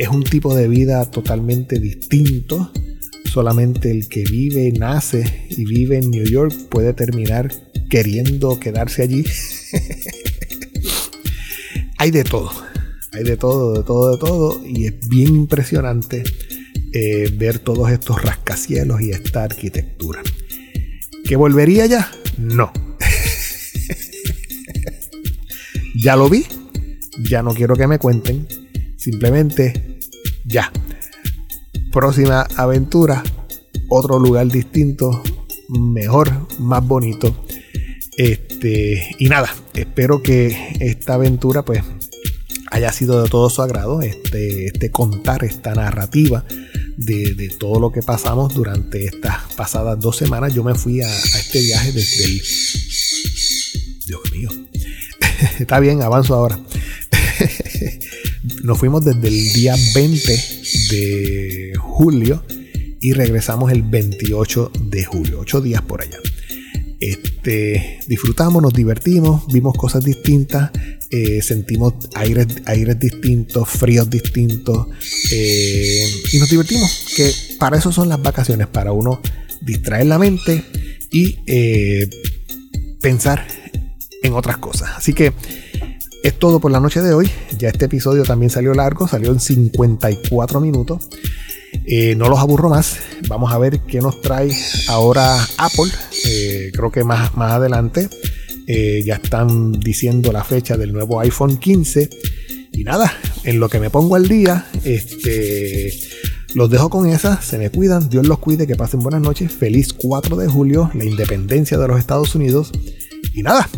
[0.00, 2.72] es un tipo de vida totalmente distinto.
[3.26, 7.52] Solamente el que vive, nace y vive en New York puede terminar
[7.90, 9.26] queriendo quedarse allí.
[11.98, 12.50] hay de todo,
[13.12, 16.24] hay de todo, de todo, de todo, y es bien impresionante
[16.94, 20.22] eh, ver todos estos rascacielos y esta arquitectura.
[21.24, 22.10] ¿Que volvería ya?
[22.38, 22.72] No.
[25.94, 26.46] ya lo vi,
[27.28, 28.48] ya no quiero que me cuenten,
[28.96, 29.89] simplemente
[30.50, 30.72] ya.
[31.92, 33.22] Próxima aventura,
[33.88, 35.22] otro lugar distinto,
[35.68, 37.44] mejor, más bonito.
[38.16, 41.82] Este, y nada, espero que esta aventura pues
[42.70, 46.44] haya sido de todo su agrado, este, este contar esta narrativa
[46.96, 50.54] de, todo lo que pasamos durante estas pasadas dos semanas.
[50.54, 52.42] Yo me fui a, este viaje desde el...
[54.06, 54.50] Dios mío.
[55.58, 56.58] Está bien, avanzo ahora.
[58.62, 60.32] Nos fuimos desde el día 20
[60.90, 62.44] de julio
[63.00, 66.18] y regresamos el 28 de julio, ocho días por allá.
[67.00, 70.70] Este, disfrutamos, nos divertimos, vimos cosas distintas,
[71.10, 74.88] eh, sentimos aires, aires distintos, fríos distintos
[75.32, 77.06] eh, y nos divertimos.
[77.16, 79.22] Que para eso son las vacaciones, para uno
[79.62, 80.62] distraer la mente
[81.10, 82.10] y eh,
[83.00, 83.46] pensar
[84.22, 84.90] en otras cosas.
[84.96, 85.32] Así que
[86.22, 87.30] es todo por la noche de hoy.
[87.58, 91.08] Ya este episodio también salió largo, salió en 54 minutos.
[92.16, 92.96] no los aburro más.
[93.28, 94.50] Vamos a ver qué nos trae
[94.88, 95.90] ahora Apple.
[96.72, 98.08] creo que más, más adelante
[98.72, 102.08] Eh, ya están diciendo la fecha del nuevo iPhone 15.
[102.72, 103.12] Y nada,
[103.42, 105.92] en lo que me pongo al día, este,
[106.54, 107.42] los dejo con esa.
[107.42, 109.50] Se me cuidan, Dios los cuide, que pasen buenas noches.
[109.50, 112.70] Feliz 4 de julio, la independencia de los Estados Unidos.
[113.34, 113.68] Y nada,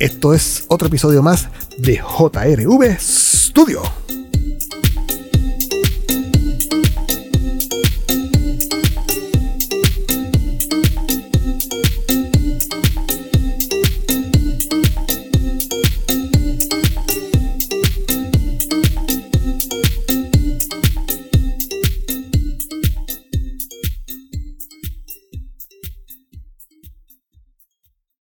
[0.00, 3.82] esto es otro episodio más de JRV Studio.